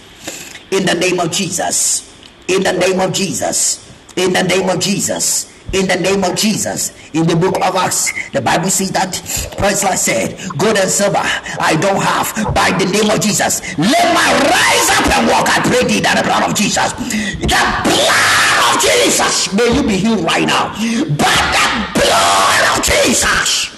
[0.71, 2.13] In the name of Jesus.
[2.47, 3.91] In the name of Jesus.
[4.15, 6.93] In the name of Jesus in the name of Jesus.
[7.13, 9.11] In the book of Acts, the Bible says that
[9.57, 13.61] Priscilla said, Gold and silver I don't have by the name of Jesus.
[13.77, 15.49] Let my rise up and walk.
[15.49, 16.93] I pray thee that the blood of Jesus.
[16.93, 19.53] The blood of Jesus.
[19.53, 20.69] May you be healed right now.
[21.17, 21.65] By the
[21.99, 23.73] blood of Jesus.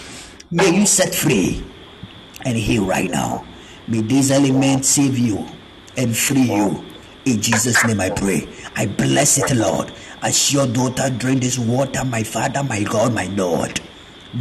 [0.52, 1.64] May you set free
[2.46, 3.46] and heal right now.
[3.88, 5.46] May these elements save you
[5.98, 6.84] and free you.
[7.26, 8.48] In Jesus' name I pray.
[8.76, 9.92] I bless it, Lord.
[10.22, 13.80] As your daughter drink this water, my Father, my God, my Lord,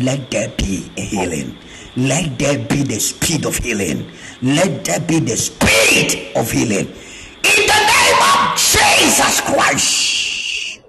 [0.01, 1.57] let there be a healing.
[1.97, 4.11] Let there be the speed of healing.
[4.43, 6.87] Let there be the speed of healing.
[6.89, 10.81] In the name of Jesus Christ.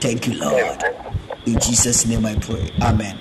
[0.00, 0.84] Thank you, Lord.
[1.46, 2.70] In Jesus' name I pray.
[2.82, 3.18] Amen.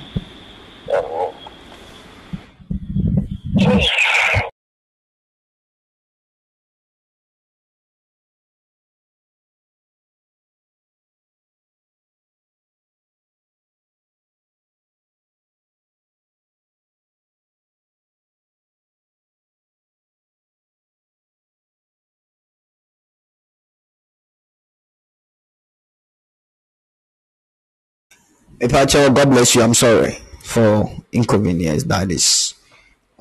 [28.60, 29.62] Epacho, God bless you.
[29.62, 31.84] I'm sorry for inconvenience.
[31.84, 32.56] That is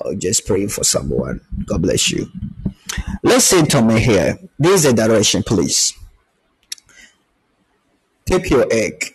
[0.05, 1.41] uh, just praying for someone.
[1.67, 2.27] God bless you.
[3.23, 4.39] Listen to me here.
[4.59, 5.93] This is the direction, please.
[8.27, 9.15] take your egg.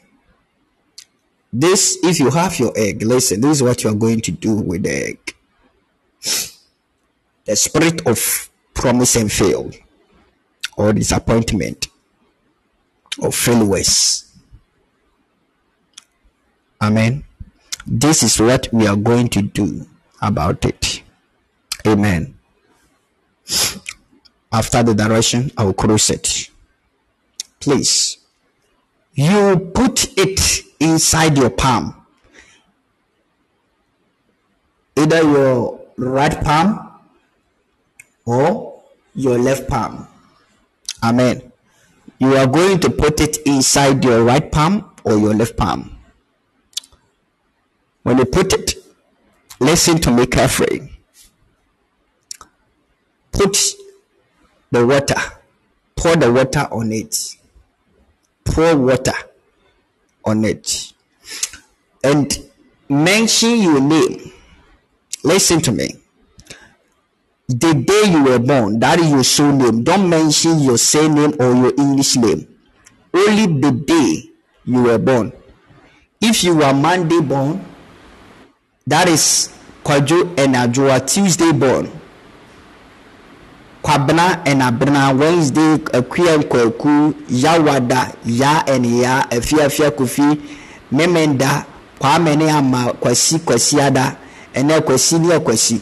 [1.53, 4.55] This, if you have your egg, listen, this is what you are going to do
[4.55, 5.35] with the egg.
[7.45, 9.71] The spirit of promise and fail,
[10.77, 11.87] or disappointment,
[13.19, 14.30] or failures.
[16.81, 17.23] Amen.
[17.85, 19.85] This is what we are going to do
[20.21, 21.03] about it.
[21.85, 22.33] Amen.
[24.51, 26.49] After the direction, I will cross it.
[27.59, 28.17] Please,
[29.13, 31.95] you put it inside your palm,
[34.95, 36.99] either your right palm
[38.25, 38.81] or
[39.13, 40.07] your left palm.
[41.03, 41.51] Amen.
[42.19, 46.00] You are going to put it inside your right palm or your left palm.
[48.03, 48.75] When you put it,
[49.59, 50.91] listen to me carefully.
[53.31, 53.57] Put
[54.71, 55.15] the water,
[55.95, 57.35] pour the water on it.
[58.43, 59.13] Pour water
[60.25, 60.93] on it.
[62.03, 62.49] And
[62.89, 64.31] mention your name.
[65.23, 65.95] Listen to me.
[67.47, 69.83] The day you were born, that is your soul name.
[69.83, 72.47] Don't mention your surname or your English name.
[73.13, 74.31] Only the day
[74.63, 75.33] you were born.
[76.21, 77.63] If you were Monday born,
[78.87, 79.49] that is
[79.83, 81.89] Kwajo and Ajua Tuesday born.
[83.83, 90.39] Kwabena and Abena Wednesday Akuya and Kwaku Yawada Ya and Ya Afia Afia Kofi
[90.91, 91.65] Memenda
[91.99, 94.17] Kwame ne Ama Kwasi Kwasi Ada
[94.53, 95.81] ɛnɛ Kwasi ne Kwasi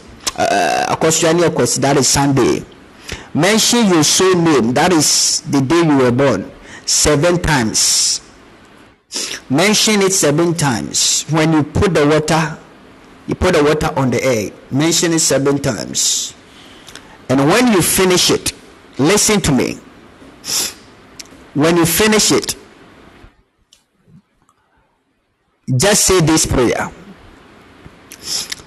[0.88, 2.64] Akosua ne Kwasi that is Sunday.
[3.34, 6.50] Mention your soul name that is the day you were born
[6.86, 8.22] seven times.
[9.50, 11.24] Mention it seven times.
[11.30, 12.58] When you put the water
[13.30, 16.34] you put the water on the egg mention it seven times.
[17.30, 18.52] And when you finish it
[18.98, 19.80] listen to me.
[21.54, 22.56] When you finish it
[25.78, 26.92] just say this prayer.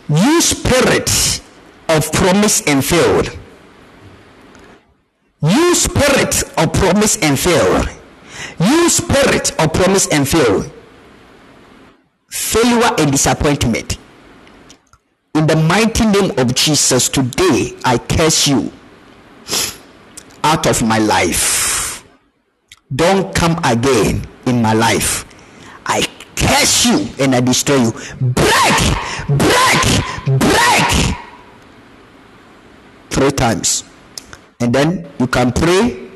[0.09, 1.43] You spirit
[1.89, 3.36] of promise and failed
[5.43, 7.84] you spirit of promise and fail.
[8.60, 10.70] You spirit of promise and fail.
[12.30, 13.98] Failure and disappointment
[15.35, 18.71] in the mighty name of Jesus, today I curse you
[20.45, 22.05] out of my life.
[22.95, 25.25] Don't come again in my life.
[25.87, 26.07] I
[26.37, 27.93] curse you and I destroy you.
[28.21, 28.79] Break,
[29.29, 31.17] break, break.
[33.09, 33.85] Three times.
[34.61, 36.11] And then you can pray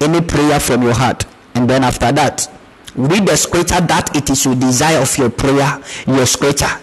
[0.00, 1.24] any prayer from your heart.
[1.54, 2.50] And then after that,
[2.94, 6.80] read the scripture that it is your desire of your prayer, your scripture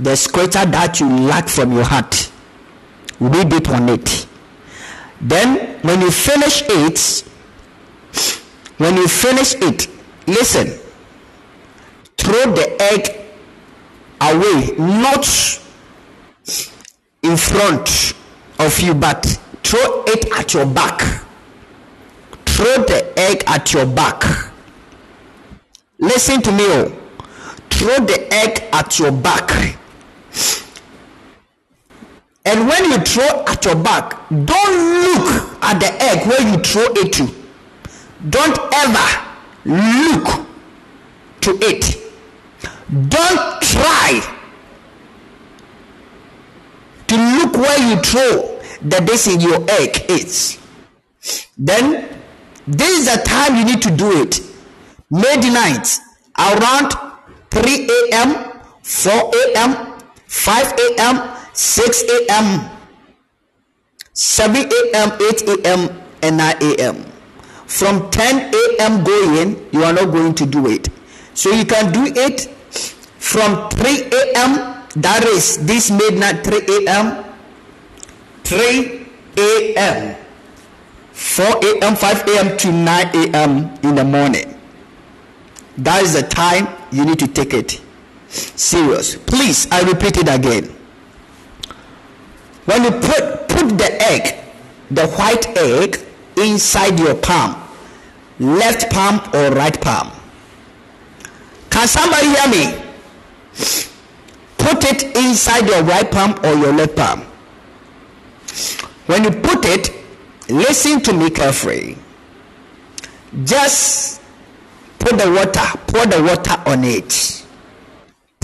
[0.00, 2.30] the scripture that you lack from your heart.
[3.20, 4.26] Read it on it.
[5.20, 7.24] Then when you finish it
[8.78, 9.88] when you finish it
[10.26, 10.78] listen.
[12.16, 13.20] Throw the egg
[14.20, 15.26] away not
[17.22, 18.14] in front
[18.60, 19.24] of you but
[19.64, 21.00] throw it at your back.
[22.46, 24.52] Throw the egg at your back.
[25.98, 26.92] Listen to me oh.
[27.70, 29.76] Throw the egg at your back
[32.48, 36.86] and when you throw at your back, don't look at the egg where you throw
[36.96, 37.28] it to.
[38.30, 39.28] Don't ever
[39.66, 40.46] look
[41.42, 41.96] to it.
[43.08, 44.20] Don't try
[47.06, 50.58] to look where you throw the this your egg is.
[51.58, 52.08] Then
[52.66, 54.40] this is the time you need to do it.
[55.10, 55.98] Midnight
[56.38, 56.92] around
[57.50, 59.87] 3 a.m., 4 a.m.,
[60.28, 62.70] 5 a.m., 6 a.m.,
[64.12, 67.04] 7 a.m., 8 a.m., and 9 a.m.
[67.66, 69.04] From 10 a.m.
[69.04, 70.88] going, you are not going to do it.
[71.32, 74.84] So you can do it from 3 a.m.
[74.96, 77.24] That is this midnight 3 a.m.
[78.44, 79.06] 3
[79.38, 80.16] a.m.
[81.12, 82.56] 4 a.m., 5 a.m.
[82.58, 83.74] to 9 a.m.
[83.82, 84.60] in the morning.
[85.78, 87.80] That is the time you need to take it
[88.28, 89.16] serious.
[89.16, 90.64] Please, I repeat it again.
[92.66, 94.44] When you put put the egg,
[94.90, 95.98] the white egg
[96.36, 97.56] inside your palm,
[98.38, 100.12] left palm or right palm.
[101.70, 102.84] Can somebody hear me?
[104.58, 107.20] Put it inside your right palm or your left palm.
[109.06, 109.90] When you put it,
[110.50, 111.96] listen to me carefully.
[113.44, 114.20] Just
[114.98, 117.38] put the water, pour the water on it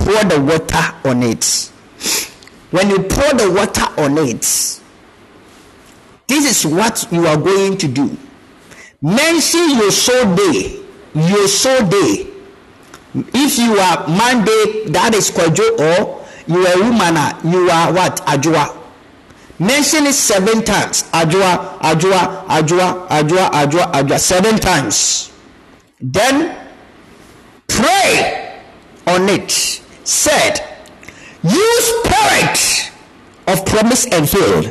[0.04, 1.70] pour the water on it.
[2.70, 4.40] When you pour the water on it,
[6.26, 8.16] this is what you are going to do.
[9.02, 12.26] Mention your soul day your so day.
[13.14, 17.14] If you are Monday, that is Kwajo, or you are woman,
[17.50, 18.20] you are what?
[18.26, 18.80] Ajua.
[19.60, 21.04] Mention it seven times.
[21.12, 25.30] Ajua, Ajua, Ajua, Ajua, Ajua, Ajua, seven times.
[26.00, 26.58] Then
[27.68, 28.60] pray
[29.06, 29.80] on it.
[30.04, 30.60] Said,
[31.42, 32.92] You spirit
[33.48, 34.66] of promise and failed.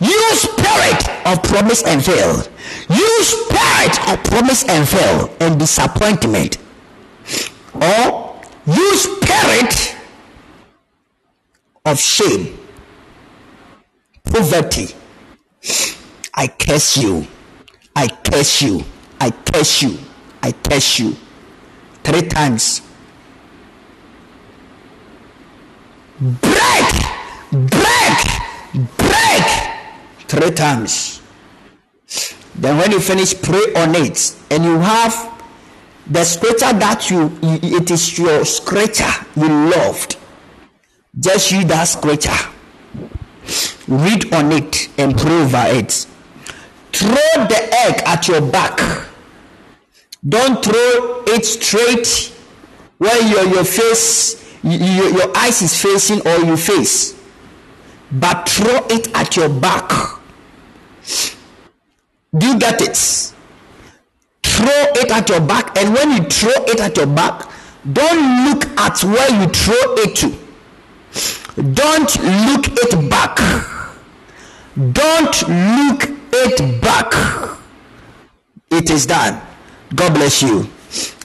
[0.00, 2.50] You spirit of promise and failed.
[2.90, 6.58] You spirit of promise and fail and disappointment.
[7.74, 9.96] Or you spirit
[11.84, 12.58] of shame,
[14.24, 14.94] poverty.
[16.34, 17.26] I curse you.
[17.96, 18.84] I curse you.
[19.20, 19.98] I curse you.
[20.42, 21.16] I curse you.
[22.04, 22.87] Three times.
[26.20, 26.40] Break!
[27.52, 28.18] Break!
[28.96, 29.46] Break!
[30.26, 31.22] Three times.
[32.56, 35.44] Then when you finish, pray on it, and you have
[36.10, 40.16] the scripture that you it is your scripture you loved.
[41.20, 42.30] Just read that scripture.
[43.86, 46.06] Read on it and pray over it.
[46.92, 49.06] Throw the egg at your back.
[50.28, 52.32] Don't throw it straight
[52.98, 57.20] where your your face your, your eyes is facing or your face,
[58.12, 60.18] but throw it at your back
[62.36, 62.96] do you get it?
[64.42, 67.48] Throw it at your back, and when you throw it at your back,
[67.92, 70.34] don't look at where you throw it to.
[71.72, 72.14] Don't
[72.46, 73.38] look it back.
[74.92, 77.58] Don't look it back.
[78.70, 79.40] It is done.
[79.94, 80.68] God bless you.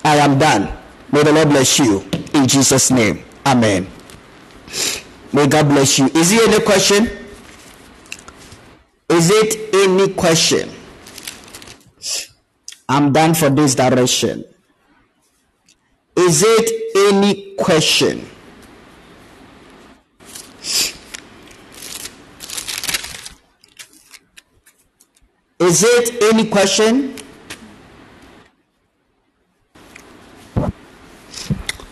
[0.03, 0.71] I am done.
[1.13, 2.03] May the Lord bless you.
[2.33, 3.23] In Jesus' name.
[3.45, 3.87] Amen.
[5.31, 6.07] May God bless you.
[6.07, 7.07] Is there any question?
[9.09, 10.71] Is it any question?
[12.89, 14.43] I'm done for this direction.
[16.15, 18.27] Is it any question?
[25.59, 27.13] Is it any question?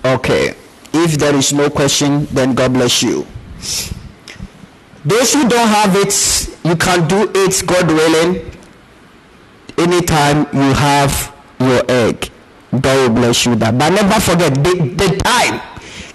[0.03, 0.55] Okay.
[0.93, 3.25] If there is no question, then God bless you.
[5.05, 6.13] Those who don't have it,
[6.63, 8.51] you can do it, God willing
[9.77, 12.29] anytime you have your egg
[12.79, 15.59] god will bless you that but never forget the, the time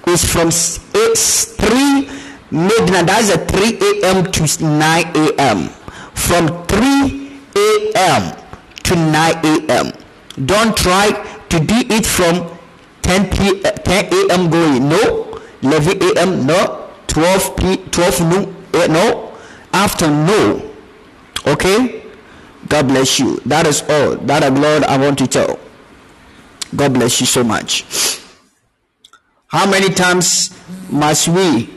[0.09, 2.09] is from 3
[2.51, 5.69] midnight that's a 3 a.m to 9 a.m
[6.15, 8.37] from 3 a.m
[8.83, 9.93] to 9 a.m
[10.47, 11.11] don't try
[11.49, 12.56] to do it from
[13.07, 19.33] 10 p 10 a.m going no 11 a.m no 12 p 12 noon eh, no
[19.73, 20.63] after no
[21.47, 22.07] okay
[22.69, 23.37] God bless you.
[23.47, 25.59] That is all that the Lord I want to tell.
[26.75, 27.85] God bless you so much.
[29.47, 30.51] How many times
[30.91, 31.71] must we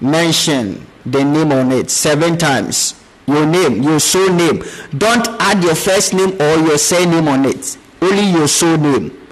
[0.00, 1.90] mention the name on it?
[1.90, 2.94] Seven times.
[3.26, 4.62] Your name, your soul name.
[4.96, 7.76] Don't add your first name or your surname on it.
[8.00, 9.27] Only your soul name.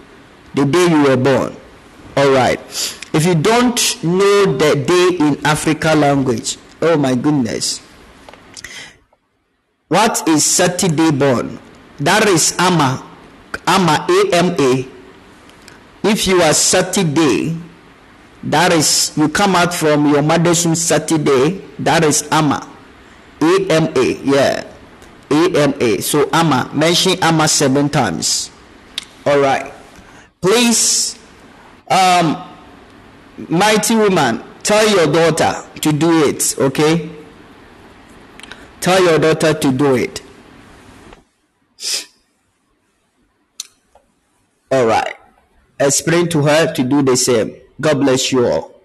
[0.56, 1.54] The day you were born.
[2.16, 2.58] All right.
[3.12, 7.80] If you don't know the day in Africa language, oh my goodness
[9.88, 11.58] what is Saturday born?
[11.98, 13.06] That is Ama.
[13.66, 14.86] Ama, A-M-A.
[16.02, 17.56] If you are Saturday,
[18.42, 22.66] that is, you come out from your mother's womb Saturday, that is Ama.
[23.40, 24.66] A-M-A, yeah.
[25.30, 26.00] A-M-A.
[26.02, 28.50] So Ama, mention Ama seven times.
[29.24, 29.72] All right.
[30.40, 31.18] Please,
[31.88, 32.48] um,
[33.48, 37.10] mighty woman, tell your daughter to do it, okay?
[38.80, 40.22] Tell your daughter to do it.
[44.70, 45.14] All right.
[45.78, 47.56] Explain to her to do the same.
[47.80, 48.80] God bless you all.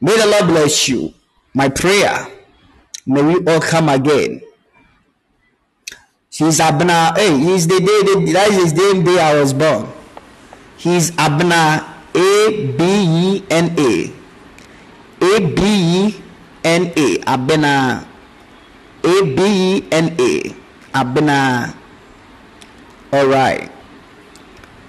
[0.00, 1.12] May the Lord bless you.
[1.54, 2.26] My prayer.
[3.06, 4.40] May we all come again.
[6.30, 7.16] He's Abna.
[7.16, 9.88] Hey, he's the day that is the day I was born.
[10.78, 11.84] He's Abna.
[12.14, 14.12] A B E N A.
[15.20, 16.22] A B E
[16.64, 17.18] N A.
[17.18, 18.06] Abna.
[19.04, 20.54] A B N A.
[20.94, 21.74] Abena.
[23.12, 23.70] All right.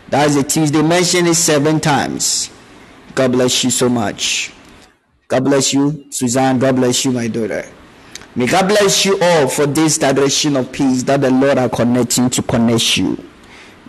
[0.10, 0.82] That's a Tuesday.
[0.82, 2.49] Mention it seven times.
[3.16, 4.52] God bless you so much.
[5.28, 6.57] God bless you, Suzanne.
[6.60, 7.66] God bless you, my daughter.
[8.36, 12.30] May God bless you all for this direction of peace that the Lord are connecting
[12.32, 13.28] to connect you.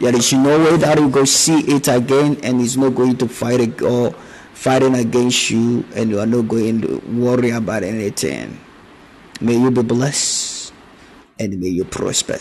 [0.01, 3.29] There is no way that you go see it again and it's not going to
[3.29, 4.13] fight or
[4.55, 8.59] fighting against you and you are not going to worry about anything.
[9.41, 10.73] May you be blessed
[11.39, 12.39] and may you prosper.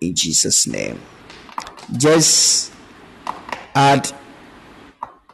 [0.00, 1.00] In Jesus' name.
[1.98, 2.72] just
[3.74, 4.10] add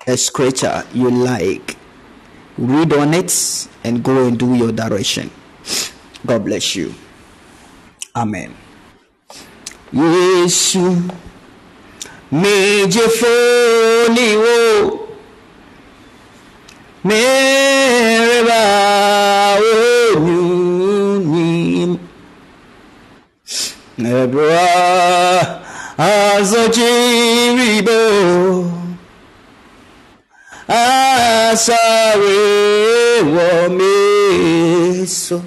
[0.06, 1.76] a scripture you like,
[2.58, 5.30] read on it, and go and do your direction.
[6.26, 6.94] God bless you.
[8.16, 8.54] Amen.
[10.00, 10.84] Yeshu
[12.40, 13.28] mejefolio
[17.08, 18.60] mẹ́rẹ̀ẹ́bà
[19.56, 21.42] òyìnbó
[24.18, 24.68] ẹ̀bùrà
[26.10, 28.00] àzọ̀jìrìbò
[32.32, 35.44] àṣàwéwọ̀ mẹ́sàn.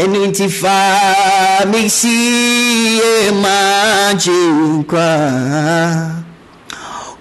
[0.00, 0.78] ɛno nti fa
[1.70, 4.38] mesie magye
[4.78, 5.10] nkwa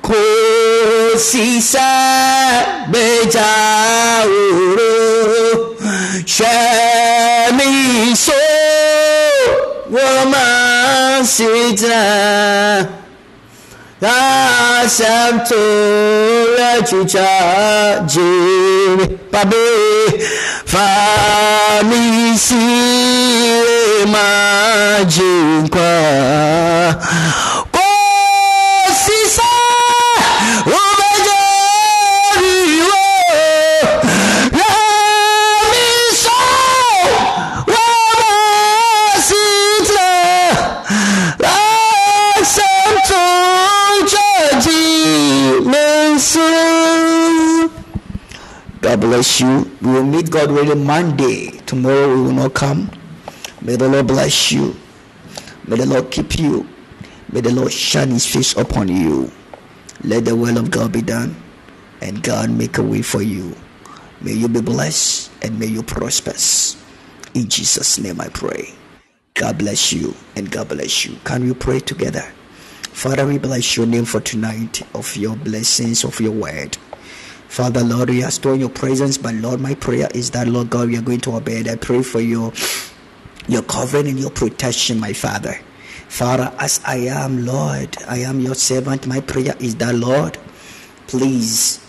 [0.06, 1.90] kòsi sɛ
[2.90, 3.52] gbèjà
[4.42, 4.92] òro
[6.34, 6.56] hwɛ
[7.58, 7.70] mi
[8.26, 8.42] so
[9.94, 11.50] wọ́n máa sì
[11.82, 12.86] tẹ̀
[14.04, 15.62] lásán tó
[16.58, 17.30] rẹ̀ jìjà
[18.12, 19.66] jèrè pàbí.
[24.12, 25.94] Majinkwa
[27.36, 27.53] kosisa
[49.14, 49.70] bless you.
[49.84, 51.52] We will meet God really Monday.
[51.68, 52.90] Tomorrow we will not come.
[53.62, 54.76] May the Lord bless you.
[55.68, 56.68] May the Lord keep you.
[57.32, 59.30] May the Lord shine his face upon you.
[60.04, 61.36] Let the will of God be done.
[62.02, 63.56] And God make a way for you.
[64.20, 66.34] May you be blessed and may you prosper.
[67.36, 68.74] In Jesus' name I pray.
[69.36, 71.18] God bless you and God bless you.
[71.24, 72.26] Can we pray together?
[72.82, 76.80] Father, we bless your name for tonight of your blessings of your word.
[77.54, 80.72] Father, Lord, we are still in your presence, but Lord, my prayer is that, Lord
[80.72, 81.64] God, we are going to obey.
[81.70, 82.52] I pray for your
[83.48, 85.60] your covering and your protection, my Father.
[86.10, 89.06] Father, as I am, Lord, I am your servant.
[89.06, 90.40] My prayer is that, Lord,
[91.06, 91.80] please,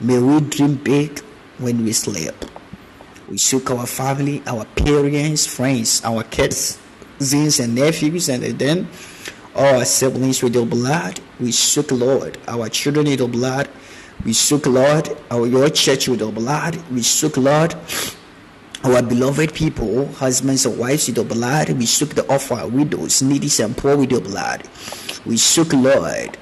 [0.00, 1.20] may we dream big
[1.58, 2.34] when we sleep.
[3.28, 6.80] We soak our family, our parents, friends, our kids,
[7.20, 8.88] cousins, and nephews, and then
[9.54, 11.20] all our siblings with your blood.
[11.38, 13.68] We soak, Lord, our children with your blood.
[14.24, 16.76] We soak, Lord, our your church with your blood.
[16.92, 17.74] We soak, Lord,
[18.84, 21.70] our beloved people, husbands and wives with your blood.
[21.70, 24.62] We soak the offer, widows, needy and poor with your blood.
[25.26, 26.38] We soak, Lord,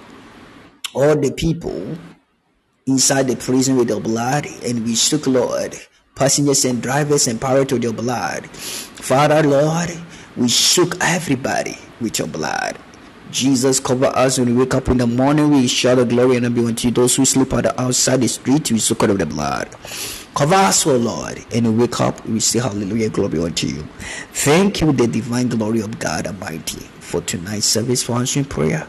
[0.93, 1.97] all the people
[2.87, 5.75] inside the prison with your blood, and we soak, Lord,
[6.15, 8.47] passengers and drivers empowered with your blood.
[8.51, 9.91] Father, Lord,
[10.37, 12.77] we soak everybody with your blood.
[13.31, 15.51] Jesus, cover us when we wake up in the morning.
[15.51, 16.95] We shout the glory and be unto you.
[16.95, 19.69] Those who sleep out outside the street, we soak out of the blood.
[20.35, 23.83] Cover us, O Lord, and we wake up, we say hallelujah, glory unto you.
[24.33, 28.87] Thank you, the divine glory of God Almighty, for tonight's service for answering prayer.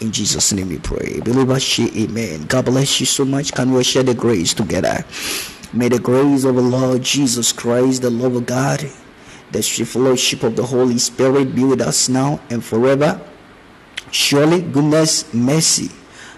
[0.00, 1.20] In Jesus' name we pray.
[1.20, 2.44] Believers, say amen.
[2.46, 3.52] God bless you so much.
[3.52, 5.04] Can we share the grace together?
[5.72, 8.80] May the grace of the Lord Jesus Christ, the love of God,
[9.52, 13.20] the fellowship of the Holy Spirit be with us now and forever.
[14.14, 15.90] Surely goodness, mercy,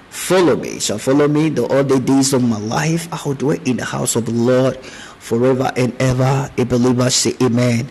[0.09, 3.07] follow me, shall follow me the all the days of my life.
[3.13, 4.79] I will dwell in the house of the Lord
[5.21, 6.51] forever and ever.
[6.57, 7.87] A believer say amen.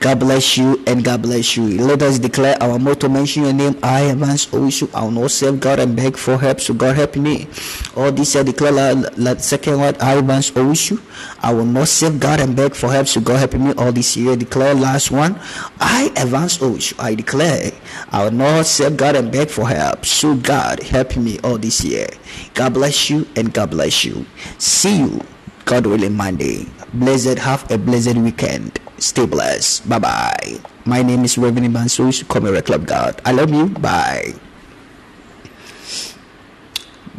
[0.00, 1.84] God bless you and God bless you.
[1.84, 3.06] Let us declare our motto.
[3.06, 3.78] Mention your name.
[3.82, 4.88] I Evans Owishu.
[4.94, 6.60] I will not serve God and beg for help.
[6.60, 7.48] So God help me.
[7.94, 9.98] All this I declare like, like second word.
[10.00, 10.98] I Evans Owishu.
[11.42, 13.08] I will not save God and beg for help.
[13.08, 13.74] So God help me.
[13.74, 15.38] All this year declare last one.
[15.80, 16.98] I Evans Owishu.
[16.98, 17.70] I declare
[18.10, 20.06] I will not save God and beg for help.
[20.06, 22.06] So God help me all this year.
[22.54, 24.24] God bless you and God bless you.
[24.56, 25.20] See you.
[25.66, 26.66] God willing Monday.
[26.94, 28.80] Blessed have a blessed weekend.
[29.00, 29.88] Stay blessed.
[29.88, 30.60] Bye bye.
[30.84, 32.08] My name is Reverend Mansour.
[32.12, 33.20] You call me Red Club God.
[33.24, 33.66] I love you.
[33.80, 34.34] Bye.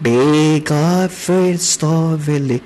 [0.02, 2.62] Big afraid story.